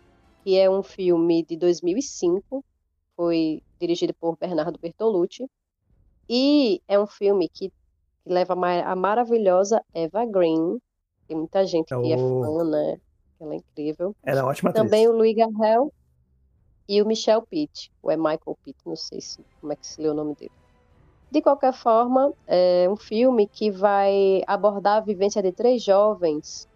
que 0.44 0.57
é 0.57 0.70
um 0.70 0.83
filme 0.83 1.42
de 1.42 1.57
2005, 1.57 2.64
foi 3.16 3.62
dirigido 3.80 4.14
por 4.14 4.37
Bernardo 4.37 4.78
Bertolucci, 4.78 5.50
e 6.28 6.80
é 6.87 7.00
um 7.00 7.07
filme 7.07 7.48
que 7.48 7.72
que 8.24 8.33
leva 8.33 8.54
a 8.54 8.96
maravilhosa 8.96 9.85
Eva 9.92 10.24
Green. 10.24 10.78
Tem 11.28 11.37
muita 11.37 11.66
gente 11.66 11.88
que 11.88 12.12
é 12.12 12.16
fã, 12.16 12.64
né? 12.64 12.98
Ela 13.38 13.54
é 13.54 13.57
incrível. 13.57 14.16
Ela 14.22 14.40
é 14.40 14.44
ótima 14.44 14.72
Também 14.72 15.04
atriz. 15.04 15.14
o 15.14 15.18
Louis 15.18 15.37
Garrel 15.37 15.92
e 16.88 17.02
o 17.02 17.07
Michel 17.07 17.42
Pitt. 17.42 17.92
Ou 18.02 18.11
é 18.11 18.16
Michael 18.16 18.59
Pitt, 18.64 18.78
não 18.87 18.96
sei 18.96 19.20
se, 19.20 19.44
como 19.61 19.72
é 19.72 19.76
que 19.76 19.87
se 19.87 20.00
lê 20.00 20.09
o 20.09 20.14
nome 20.14 20.35
dele. 20.35 20.52
De 21.30 21.42
qualquer 21.42 21.74
forma, 21.74 22.33
é 22.46 22.88
um 22.88 22.96
filme 22.96 23.46
que 23.46 23.70
vai 23.70 24.42
abordar 24.46 24.98
a 24.98 25.04
vivência 25.04 25.42
de 25.42 25.52
três 25.52 25.83
jovens 25.83 26.68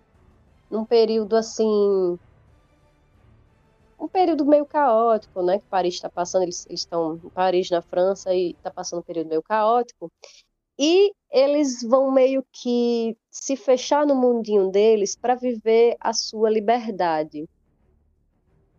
num 0.70 0.85
período 0.85 1.35
assim 1.37 2.18
um 3.98 4.08
período 4.08 4.44
meio 4.44 4.64
caótico, 4.64 5.42
né? 5.42 5.58
Que 5.58 5.66
Paris 5.66 5.94
está 5.94 6.08
passando, 6.08 6.42
eles, 6.42 6.66
eles 6.66 6.80
estão 6.80 7.16
em 7.16 7.28
Paris, 7.30 7.70
na 7.70 7.82
França, 7.82 8.34
e 8.34 8.52
está 8.52 8.70
passando 8.70 9.00
um 9.00 9.02
período 9.02 9.28
meio 9.28 9.42
caótico. 9.42 10.11
E 10.78 11.12
eles 11.30 11.82
vão 11.82 12.11
meio 12.12 12.44
que 12.52 13.16
se 13.30 13.56
fechar 13.56 14.06
no 14.06 14.14
mundinho 14.14 14.70
deles 14.70 15.16
para 15.16 15.34
viver 15.34 15.96
a 16.00 16.12
sua 16.12 16.48
liberdade. 16.48 17.48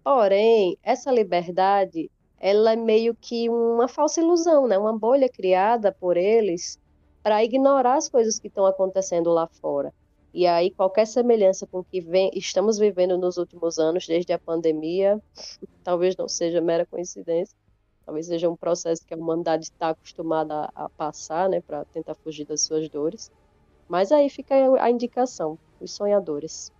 Porém, 0.03 0.77
essa 0.81 1.11
liberdade, 1.11 2.09
ela 2.39 2.71
é 2.71 2.75
meio 2.75 3.13
que 3.13 3.49
uma 3.49 3.87
falsa 3.87 4.21
ilusão, 4.21 4.67
né? 4.67 4.77
Uma 4.77 4.97
bolha 4.97 5.27
criada 5.27 5.91
por 5.91 6.15
eles 6.15 6.79
para 7.21 7.43
ignorar 7.43 7.95
as 7.95 8.07
coisas 8.07 8.39
que 8.39 8.47
estão 8.47 8.65
acontecendo 8.65 9.29
lá 9.29 9.45
fora. 9.45 9.93
E 10.33 10.45
aí 10.45 10.71
qualquer 10.71 11.05
semelhança 11.05 11.65
com 11.65 11.79
o 11.79 11.83
que 11.83 12.01
vem, 12.01 12.31
estamos 12.35 12.77
vivendo 12.77 13.17
nos 13.17 13.37
últimos 13.37 13.79
anos, 13.79 14.05
desde 14.05 14.31
a 14.31 14.39
pandemia, 14.39 15.19
talvez 15.83 16.15
não 16.15 16.27
seja 16.27 16.61
mera 16.61 16.85
coincidência, 16.85 17.55
Talvez 18.09 18.25
seja 18.25 18.49
um 18.49 18.55
processo 18.55 19.05
que 19.05 19.13
a 19.13 19.17
humanidade 19.17 19.65
está 19.65 19.89
acostumada 19.89 20.67
a, 20.73 20.85
a 20.85 20.89
passar, 20.89 21.47
né, 21.47 21.61
para 21.61 21.85
tentar 21.85 22.15
fugir 22.15 22.43
das 22.43 22.61
suas 22.61 22.89
dores. 22.89 23.31
Mas 23.87 24.11
aí 24.11 24.27
fica 24.31 24.55
a 24.81 24.89
indicação, 24.89 25.59
os 25.79 25.91
sonhadores. 25.91 26.71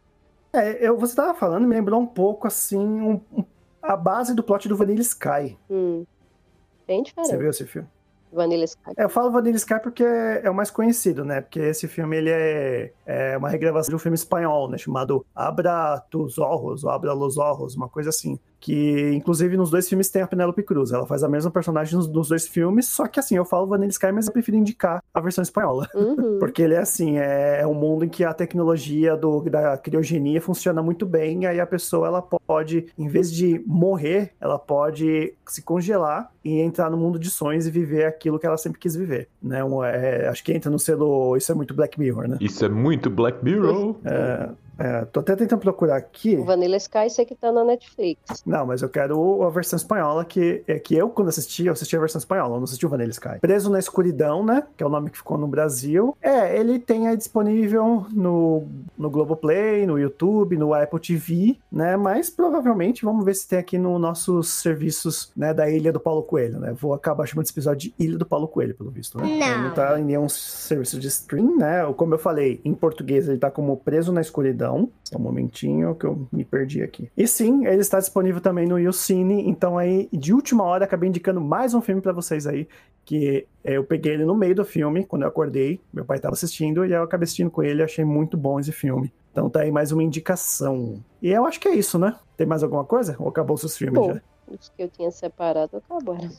É, 0.52 0.84
eu, 0.84 0.98
você 0.98 1.12
estava 1.12 1.36
falando, 1.36 1.68
me 1.68 1.76
lembrou 1.76 2.02
um 2.02 2.08
pouco 2.08 2.48
assim 2.48 2.80
um, 2.80 3.22
um, 3.32 3.44
a 3.80 3.96
base 3.96 4.34
do 4.34 4.42
plot 4.42 4.68
do 4.68 4.76
Vanilla 4.76 5.02
Sky. 5.02 5.56
Hum, 5.70 6.04
bem 6.88 7.04
diferente. 7.04 7.30
Você 7.30 7.38
viu 7.38 7.52
esse 7.52 7.68
filme? 7.68 7.88
Vanilla 8.32 8.64
Sky. 8.64 8.92
É, 8.98 9.04
eu 9.04 9.10
falo 9.10 9.32
Vanilla 9.32 9.58
Sky 9.58 9.80
porque 9.82 10.04
é, 10.04 10.42
é, 10.44 10.50
o 10.50 10.54
mais 10.54 10.70
conhecido, 10.70 11.26
né? 11.26 11.42
Porque 11.42 11.60
esse 11.60 11.88
filme 11.88 12.18
ele 12.18 12.30
é, 12.30 12.92
é 13.06 13.38
uma 13.38 13.50
regravação 13.50 13.90
de 13.90 13.96
um 13.96 14.00
filme 14.00 14.16
espanhol, 14.16 14.70
né? 14.70 14.78
Chamado 14.78 15.26
Abra 15.36 16.00
tus 16.10 16.38
Ojos, 16.38 16.84
ou 16.84 16.90
Abra 16.90 17.14
los 17.14 17.38
Ojos, 17.38 17.76
uma 17.76 17.90
coisa 17.90 18.10
assim 18.10 18.40
que 18.60 19.12
inclusive 19.14 19.56
nos 19.56 19.70
dois 19.70 19.88
filmes 19.88 20.10
tem 20.10 20.22
a 20.22 20.28
Penélope 20.28 20.64
Cruz. 20.64 20.92
Ela 20.92 21.06
faz 21.06 21.24
a 21.24 21.30
mesma 21.30 21.50
personagem 21.50 21.96
nos, 21.96 22.08
nos, 22.08 22.30
dois 22.30 22.48
filmes, 22.48 22.88
só 22.88 23.08
que 23.08 23.20
assim, 23.20 23.36
eu 23.36 23.46
falo 23.46 23.68
Vanilla 23.68 23.90
Sky, 23.90 24.12
mas 24.12 24.28
eu 24.28 24.34
prefiro 24.34 24.58
indicar 24.58 25.04
a 25.14 25.22
versão 25.22 25.42
espanhola. 25.42 25.88
Uhum. 25.96 26.38
Porque 26.40 26.62
ele 26.62 26.74
é 26.74 26.80
assim, 26.80 27.18
é, 27.18 27.62
é, 27.62 27.68
um 27.68 27.74
mundo 27.74 28.06
em 28.06 28.10
que 28.10 28.24
a 28.24 28.34
tecnologia 28.34 29.16
do, 29.16 29.42
da 29.42 29.78
criogenia 29.78 30.42
funciona 30.42 30.82
muito 30.82 31.06
bem, 31.06 31.44
e 31.44 31.48
aí 31.48 31.60
a 31.60 31.66
pessoa 31.66 32.08
ela 32.08 32.22
pode, 32.22 32.88
em 32.98 33.08
vez 33.08 33.32
de 33.32 33.64
morrer, 33.66 34.32
ela 34.40 34.60
pode 34.60 35.34
se 35.48 35.62
congelar 35.62 36.32
e 36.44 36.60
entrar 36.60 36.90
no 36.90 36.98
mundo 36.98 37.20
de 37.20 37.30
sonhos 37.30 37.68
e 37.68 37.72
viver 37.72 38.06
aquilo 38.06 38.40
que 38.40 38.46
ela 38.46 38.58
sempre 38.58 38.80
quis 38.80 38.96
viver. 38.96 39.28
Né? 39.42 39.64
Um, 39.64 39.84
é, 39.84 40.28
acho 40.28 40.44
que 40.44 40.54
entra 40.54 40.70
no 40.70 40.80
selo. 40.80 41.36
Isso 41.38 41.52
é 41.52 41.56
muito 41.56 41.74
Black 41.74 42.00
Mirror, 42.00 42.28
né? 42.28 42.38
Isso 42.40 42.64
é 42.66 42.70
muito 42.70 43.10
Black 43.10 43.44
Mirror. 43.44 43.96
É, 44.06 44.50
É, 44.80 45.06
tô 45.06 45.20
até 45.20 45.36
tentando 45.36 45.60
procurar 45.60 45.98
aqui. 45.98 46.36
O 46.38 46.46
Vanilla 46.46 46.78
Sky 46.78 47.10
sei 47.10 47.26
que 47.26 47.36
tá 47.36 47.52
na 47.52 47.64
Netflix. 47.66 48.44
Não, 48.46 48.66
mas 48.66 48.82
eu 48.82 48.90
quero 48.90 49.44
a 49.44 49.50
versão 49.50 49.78
espanhola, 49.78 50.24
que 50.24 50.64
é 50.68 50.80
que 50.80 50.96
eu, 50.96 51.10
quando 51.10 51.28
assisti, 51.28 51.66
eu 51.66 51.74
assisti 51.74 51.96
a 51.96 52.00
versão 52.00 52.20
espanhola, 52.20 52.56
eu 52.56 52.58
não 52.58 52.64
assisti 52.64 52.86
o 52.86 52.90
Vanilla 52.90 53.12
Sky. 53.12 53.40
Preso 53.42 53.70
na 53.70 53.80
Escuridão, 53.80 54.44
né? 54.44 54.64
Que 54.78 54.84
é 54.84 54.86
o 54.88 54.90
nome 54.90 55.10
que 55.10 55.18
ficou 55.18 55.38
no 55.38 55.48
Brasil. 55.48 56.16
É, 56.22 56.58
ele 56.58 56.80
tem 56.80 57.08
aí 57.08 57.18
disponível 57.18 58.06
no, 58.12 58.68
no 58.98 59.10
Globoplay, 59.10 59.86
no 59.86 60.00
YouTube, 60.00 60.58
no 60.58 60.74
Apple 60.74 61.00
TV, 61.00 61.58
né? 61.72 61.98
Mas 61.98 62.30
provavelmente 62.30 63.04
vamos 63.04 63.26
ver 63.26 63.36
se 63.36 63.48
tem 63.48 63.60
aqui 63.60 63.78
nos 63.78 64.00
nossos 64.00 64.50
serviços, 64.50 65.32
né, 65.36 65.54
da 65.54 65.70
Ilha 65.70 65.92
do 65.92 66.00
Paulo 66.00 66.24
Coelho, 66.24 66.60
né? 66.60 66.74
Vou 66.74 66.94
acabar 66.94 67.26
chamando 67.26 67.46
esse 67.46 67.54
episódio 67.54 67.90
de 67.90 68.04
Ilha 68.04 68.18
do 68.18 68.26
Paulo 68.26 68.48
Coelho, 68.48 68.76
pelo 68.76 68.90
visto, 68.90 69.18
né? 69.18 69.26
Não. 69.40 69.64
Não 69.64 69.74
tá 69.74 70.00
em 70.00 70.04
nenhum 70.04 70.30
serviço 70.30 71.00
de 71.00 71.08
stream, 71.08 71.58
né? 71.58 71.82
Como 71.98 72.14
eu 72.14 72.20
falei, 72.20 72.62
em 72.64 72.74
português 72.74 73.28
ele 73.28 73.38
tá 73.38 73.52
como 73.52 73.76
Preso 73.76 74.14
na 74.14 74.22
Escuridão. 74.22 74.69
Só 75.04 75.18
um 75.18 75.22
momentinho 75.22 75.96
que 75.96 76.06
eu 76.06 76.28
me 76.32 76.44
perdi 76.44 76.82
aqui. 76.82 77.10
E 77.16 77.28
sim, 77.28 77.66
ele 77.66 77.82
está 77.82 78.00
disponível 78.00 78.42
também 78.42 78.68
no 78.68 78.80
YouCine, 78.80 79.48
então 79.48 79.78
aí, 79.78 80.10
de 80.12 80.34
última 80.34 80.64
hora, 80.64 80.86
acabei 80.86 81.10
indicando 81.10 81.42
mais 81.42 81.74
um 81.74 81.82
filme 81.82 82.02
pra 82.02 82.14
vocês 82.14 82.46
aí, 82.46 82.68
que 83.06 83.48
é, 83.64 83.78
eu 83.78 83.84
peguei 83.84 84.14
ele 84.14 84.26
no 84.26 84.36
meio 84.36 84.56
do 84.56 84.66
filme, 84.66 85.06
quando 85.06 85.24
eu 85.24 85.28
acordei, 85.28 85.80
meu 85.92 86.06
pai 86.06 86.20
tava 86.20 86.34
assistindo, 86.34 86.86
e 86.86 86.92
eu 86.92 87.04
acabei 87.04 87.24
assistindo 87.24 87.50
com 87.50 87.64
ele, 87.64 87.82
achei 87.82 88.06
muito 88.06 88.38
bom 88.38 88.60
esse 88.60 88.72
filme. 88.72 89.12
Então 89.32 89.50
tá 89.50 89.62
aí 89.62 89.72
mais 89.72 89.92
uma 89.92 90.04
indicação. 90.04 91.04
E 91.22 91.30
eu 91.30 91.46
acho 91.46 91.60
que 91.60 91.68
é 91.68 91.74
isso, 91.74 91.98
né? 91.98 92.16
Tem 92.36 92.46
mais 92.46 92.64
alguma 92.64 92.84
coisa? 92.84 93.16
Ou 93.20 93.30
acabou 93.30 93.56
os 93.56 93.62
seus 93.62 93.78
filmes 93.78 94.00
Bom. 94.00 94.14
já? 94.14 94.22
Os 94.48 94.70
que 94.70 94.84
eu 94.84 94.90
tinha 94.90 95.12
separado 95.12 95.78
acabaram. 95.78 96.30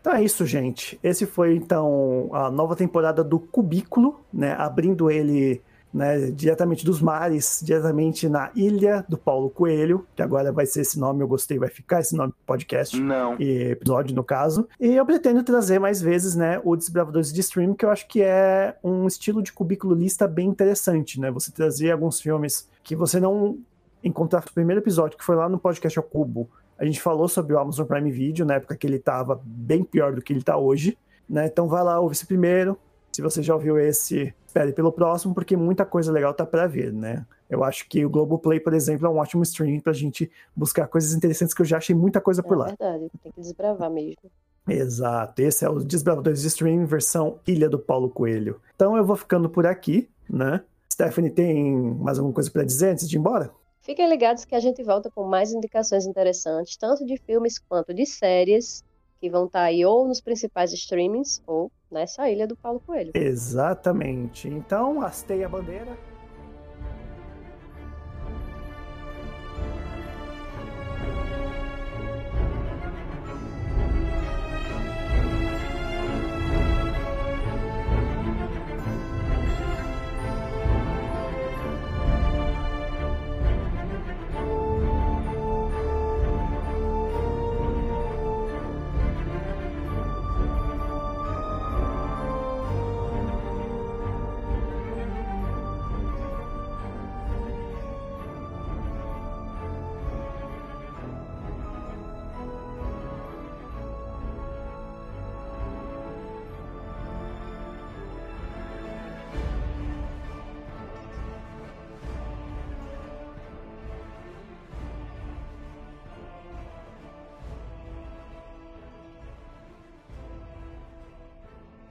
Então 0.00 0.12
é 0.12 0.22
isso, 0.22 0.46
gente. 0.46 0.98
Esse 1.02 1.26
foi 1.26 1.56
então 1.56 2.28
a 2.32 2.50
nova 2.50 2.76
temporada 2.76 3.24
do 3.24 3.38
Cubículo, 3.38 4.20
né? 4.32 4.52
Abrindo 4.52 5.10
ele 5.10 5.60
né, 5.92 6.30
diretamente 6.30 6.84
dos 6.84 7.00
mares, 7.00 7.60
diretamente 7.64 8.28
na 8.28 8.50
ilha 8.54 9.04
do 9.08 9.16
Paulo 9.16 9.48
Coelho, 9.48 10.06
que 10.14 10.22
agora 10.22 10.52
vai 10.52 10.66
ser 10.66 10.82
esse 10.82 10.98
nome, 10.98 11.22
eu 11.22 11.28
gostei, 11.28 11.58
vai 11.58 11.68
ficar 11.68 12.00
esse 12.00 12.14
nome 12.14 12.30
do 12.30 12.36
podcast. 12.46 12.98
Não. 13.00 13.36
E 13.38 13.70
episódio, 13.70 14.14
no 14.14 14.22
caso. 14.22 14.68
E 14.78 14.94
eu 14.94 15.06
pretendo 15.06 15.42
trazer 15.42 15.78
mais 15.78 16.00
vezes, 16.00 16.34
né, 16.34 16.60
o 16.64 16.76
Desbravadores 16.76 17.32
de 17.32 17.40
Stream, 17.40 17.74
que 17.74 17.84
eu 17.84 17.90
acho 17.90 18.06
que 18.06 18.22
é 18.22 18.76
um 18.82 19.06
estilo 19.06 19.42
de 19.42 19.52
cubículo 19.52 19.94
lista 19.94 20.28
bem 20.28 20.48
interessante, 20.48 21.20
né? 21.20 21.30
Você 21.30 21.50
trazer 21.50 21.90
alguns 21.90 22.20
filmes 22.20 22.68
que 22.82 22.94
você 22.94 23.18
não 23.18 23.58
encontrar 24.02 24.44
no 24.44 24.52
primeiro 24.52 24.80
episódio, 24.80 25.18
que 25.18 25.24
foi 25.24 25.36
lá 25.36 25.48
no 25.48 25.58
podcast 25.58 25.98
ao 25.98 26.04
Cubo. 26.04 26.48
A 26.78 26.84
gente 26.84 27.00
falou 27.00 27.26
sobre 27.26 27.54
o 27.54 27.58
Amazon 27.58 27.86
Prime 27.86 28.10
Video, 28.10 28.46
na 28.46 28.54
época 28.54 28.76
que 28.76 28.86
ele 28.86 28.98
tava 28.98 29.40
bem 29.44 29.82
pior 29.82 30.14
do 30.14 30.22
que 30.22 30.32
ele 30.32 30.42
tá 30.42 30.56
hoje, 30.56 30.96
né? 31.28 31.46
Então 31.46 31.66
vai 31.66 31.82
lá, 31.82 31.98
ouve 31.98 32.14
esse 32.14 32.26
primeiro. 32.26 32.78
Se 33.18 33.22
você 33.22 33.42
já 33.42 33.52
ouviu 33.52 33.76
esse, 33.80 34.32
espere 34.46 34.72
pelo 34.72 34.92
próximo, 34.92 35.34
porque 35.34 35.56
muita 35.56 35.84
coisa 35.84 36.12
legal 36.12 36.32
tá 36.32 36.46
para 36.46 36.68
ver, 36.68 36.92
né? 36.92 37.26
Eu 37.50 37.64
acho 37.64 37.88
que 37.88 38.06
o 38.06 38.08
Globoplay, 38.08 38.60
por 38.60 38.72
exemplo, 38.72 39.08
é 39.08 39.10
um 39.10 39.16
ótimo 39.16 39.42
streaming 39.42 39.80
pra 39.80 39.92
gente 39.92 40.30
buscar 40.54 40.86
coisas 40.86 41.12
interessantes 41.14 41.52
que 41.52 41.60
eu 41.60 41.66
já 41.66 41.78
achei 41.78 41.96
muita 41.96 42.20
coisa 42.20 42.44
por 42.44 42.54
é 42.54 42.56
lá. 42.58 42.66
verdade, 42.66 43.10
tem 43.20 43.32
que 43.32 43.40
desbravar 43.40 43.90
mesmo. 43.90 44.30
Exato, 44.68 45.42
esse 45.42 45.64
é 45.64 45.68
o 45.68 45.80
Desbravadores 45.80 46.42
de 46.42 46.46
Stream, 46.46 46.86
versão 46.86 47.40
Ilha 47.44 47.68
do 47.68 47.76
Paulo 47.76 48.08
Coelho. 48.08 48.60
Então 48.76 48.96
eu 48.96 49.04
vou 49.04 49.16
ficando 49.16 49.50
por 49.50 49.66
aqui, 49.66 50.08
né? 50.30 50.62
Stephanie, 50.92 51.30
tem 51.30 51.74
mais 51.74 52.20
alguma 52.20 52.32
coisa 52.32 52.48
para 52.52 52.62
dizer 52.62 52.90
antes 52.90 53.08
de 53.08 53.16
ir 53.16 53.18
embora? 53.18 53.50
Fiquem 53.80 54.08
ligados 54.08 54.44
que 54.44 54.54
a 54.54 54.60
gente 54.60 54.80
volta 54.84 55.10
com 55.10 55.24
mais 55.24 55.52
indicações 55.52 56.06
interessantes, 56.06 56.76
tanto 56.76 57.04
de 57.04 57.16
filmes 57.16 57.58
quanto 57.58 57.92
de 57.92 58.06
séries, 58.06 58.84
que 59.20 59.28
vão 59.28 59.46
estar 59.46 59.62
aí 59.62 59.84
ou 59.84 60.06
nos 60.06 60.20
principais 60.20 60.72
streamings 60.72 61.42
ou 61.44 61.68
nessa 61.90 62.28
ilha 62.30 62.46
do 62.46 62.56
Paulo 62.56 62.80
Coelho. 62.80 63.12
Exatamente. 63.14 64.48
Então, 64.48 65.00
hastei 65.02 65.44
a 65.44 65.48
bandeira. 65.48 65.96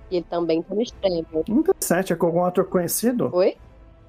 E 0.09 0.17
ele 0.17 0.25
também 0.29 0.61
tá 0.61 0.73
no 0.73 0.81
extremo. 0.81 1.43
Interessante, 1.47 2.13
é 2.13 2.15
com 2.15 2.25
algum 2.27 2.43
ator 2.43 2.65
conhecido? 2.65 3.29
Oi? 3.33 3.57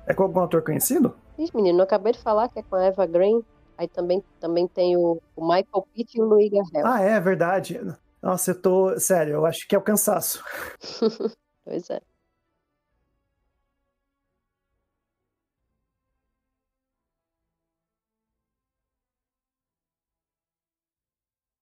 É 0.07 0.15
com 0.15 0.23
algum 0.23 0.41
ator 0.41 0.63
conhecido? 0.63 1.15
Ih, 1.39 1.49
menino, 1.55 1.81
eu 1.81 1.85
acabei 1.85 2.13
de 2.13 2.19
falar 2.21 2.49
que 2.49 2.59
é 2.59 2.63
com 2.63 2.77
a 2.77 2.85
Eva 2.85 3.07
Green. 3.07 3.43
Aí 3.77 3.87
também, 3.87 4.23
também 4.41 4.67
tem 4.67 4.97
o, 4.97 5.21
o 5.37 5.43
Michael 5.43 5.87
Pitt 5.95 6.19
e 6.19 6.21
o 6.21 6.25
Louis 6.25 6.51
Garrel. 6.51 6.87
Ah, 6.87 7.01
é 7.01 7.21
verdade. 7.21 7.81
Nossa, 8.21 8.51
eu 8.51 8.61
tô. 8.61 8.99
Sério, 8.99 9.35
eu 9.35 9.47
acho 9.47 9.67
que 9.69 9.75
é 9.75 9.79
o 9.79 9.83
cansaço. 9.83 10.43
Pois 11.65 11.91
é. 11.91 12.01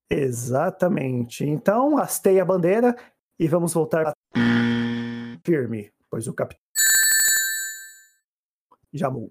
Exatamente. 0.09 1.44
Então, 1.44 1.99
hastei 1.99 2.38
a 2.38 2.44
bandeira 2.44 2.96
e 3.38 3.49
vamos 3.49 3.75
voltar 3.75 4.16
firme, 5.47 5.93
pois 6.11 6.27
o 6.27 6.35
capitão. 6.35 6.61
Já 8.93 9.09
morreu. 9.09 9.31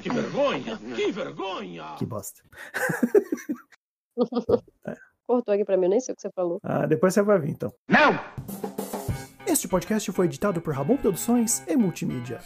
Que 0.00 0.08
vergonha! 0.08 0.78
Que 0.94 1.10
vergonha! 1.10 1.96
Que 1.98 2.06
bosta. 2.06 2.42
Cortou 5.26 5.54
aqui 5.54 5.64
pra 5.64 5.76
mim, 5.76 5.84
eu 5.86 5.90
nem 5.90 6.00
sei 6.00 6.12
o 6.12 6.16
que 6.16 6.22
você 6.22 6.30
falou. 6.30 6.60
Ah, 6.62 6.86
depois 6.86 7.12
você 7.12 7.22
vai 7.22 7.40
vir, 7.40 7.50
então. 7.50 7.74
Não! 7.88 8.12
Este 9.46 9.66
podcast 9.66 10.12
foi 10.12 10.26
editado 10.26 10.60
por 10.60 10.74
Rabon 10.74 10.96
Produções 10.96 11.64
e 11.66 11.76
Multimídia. 11.76 12.40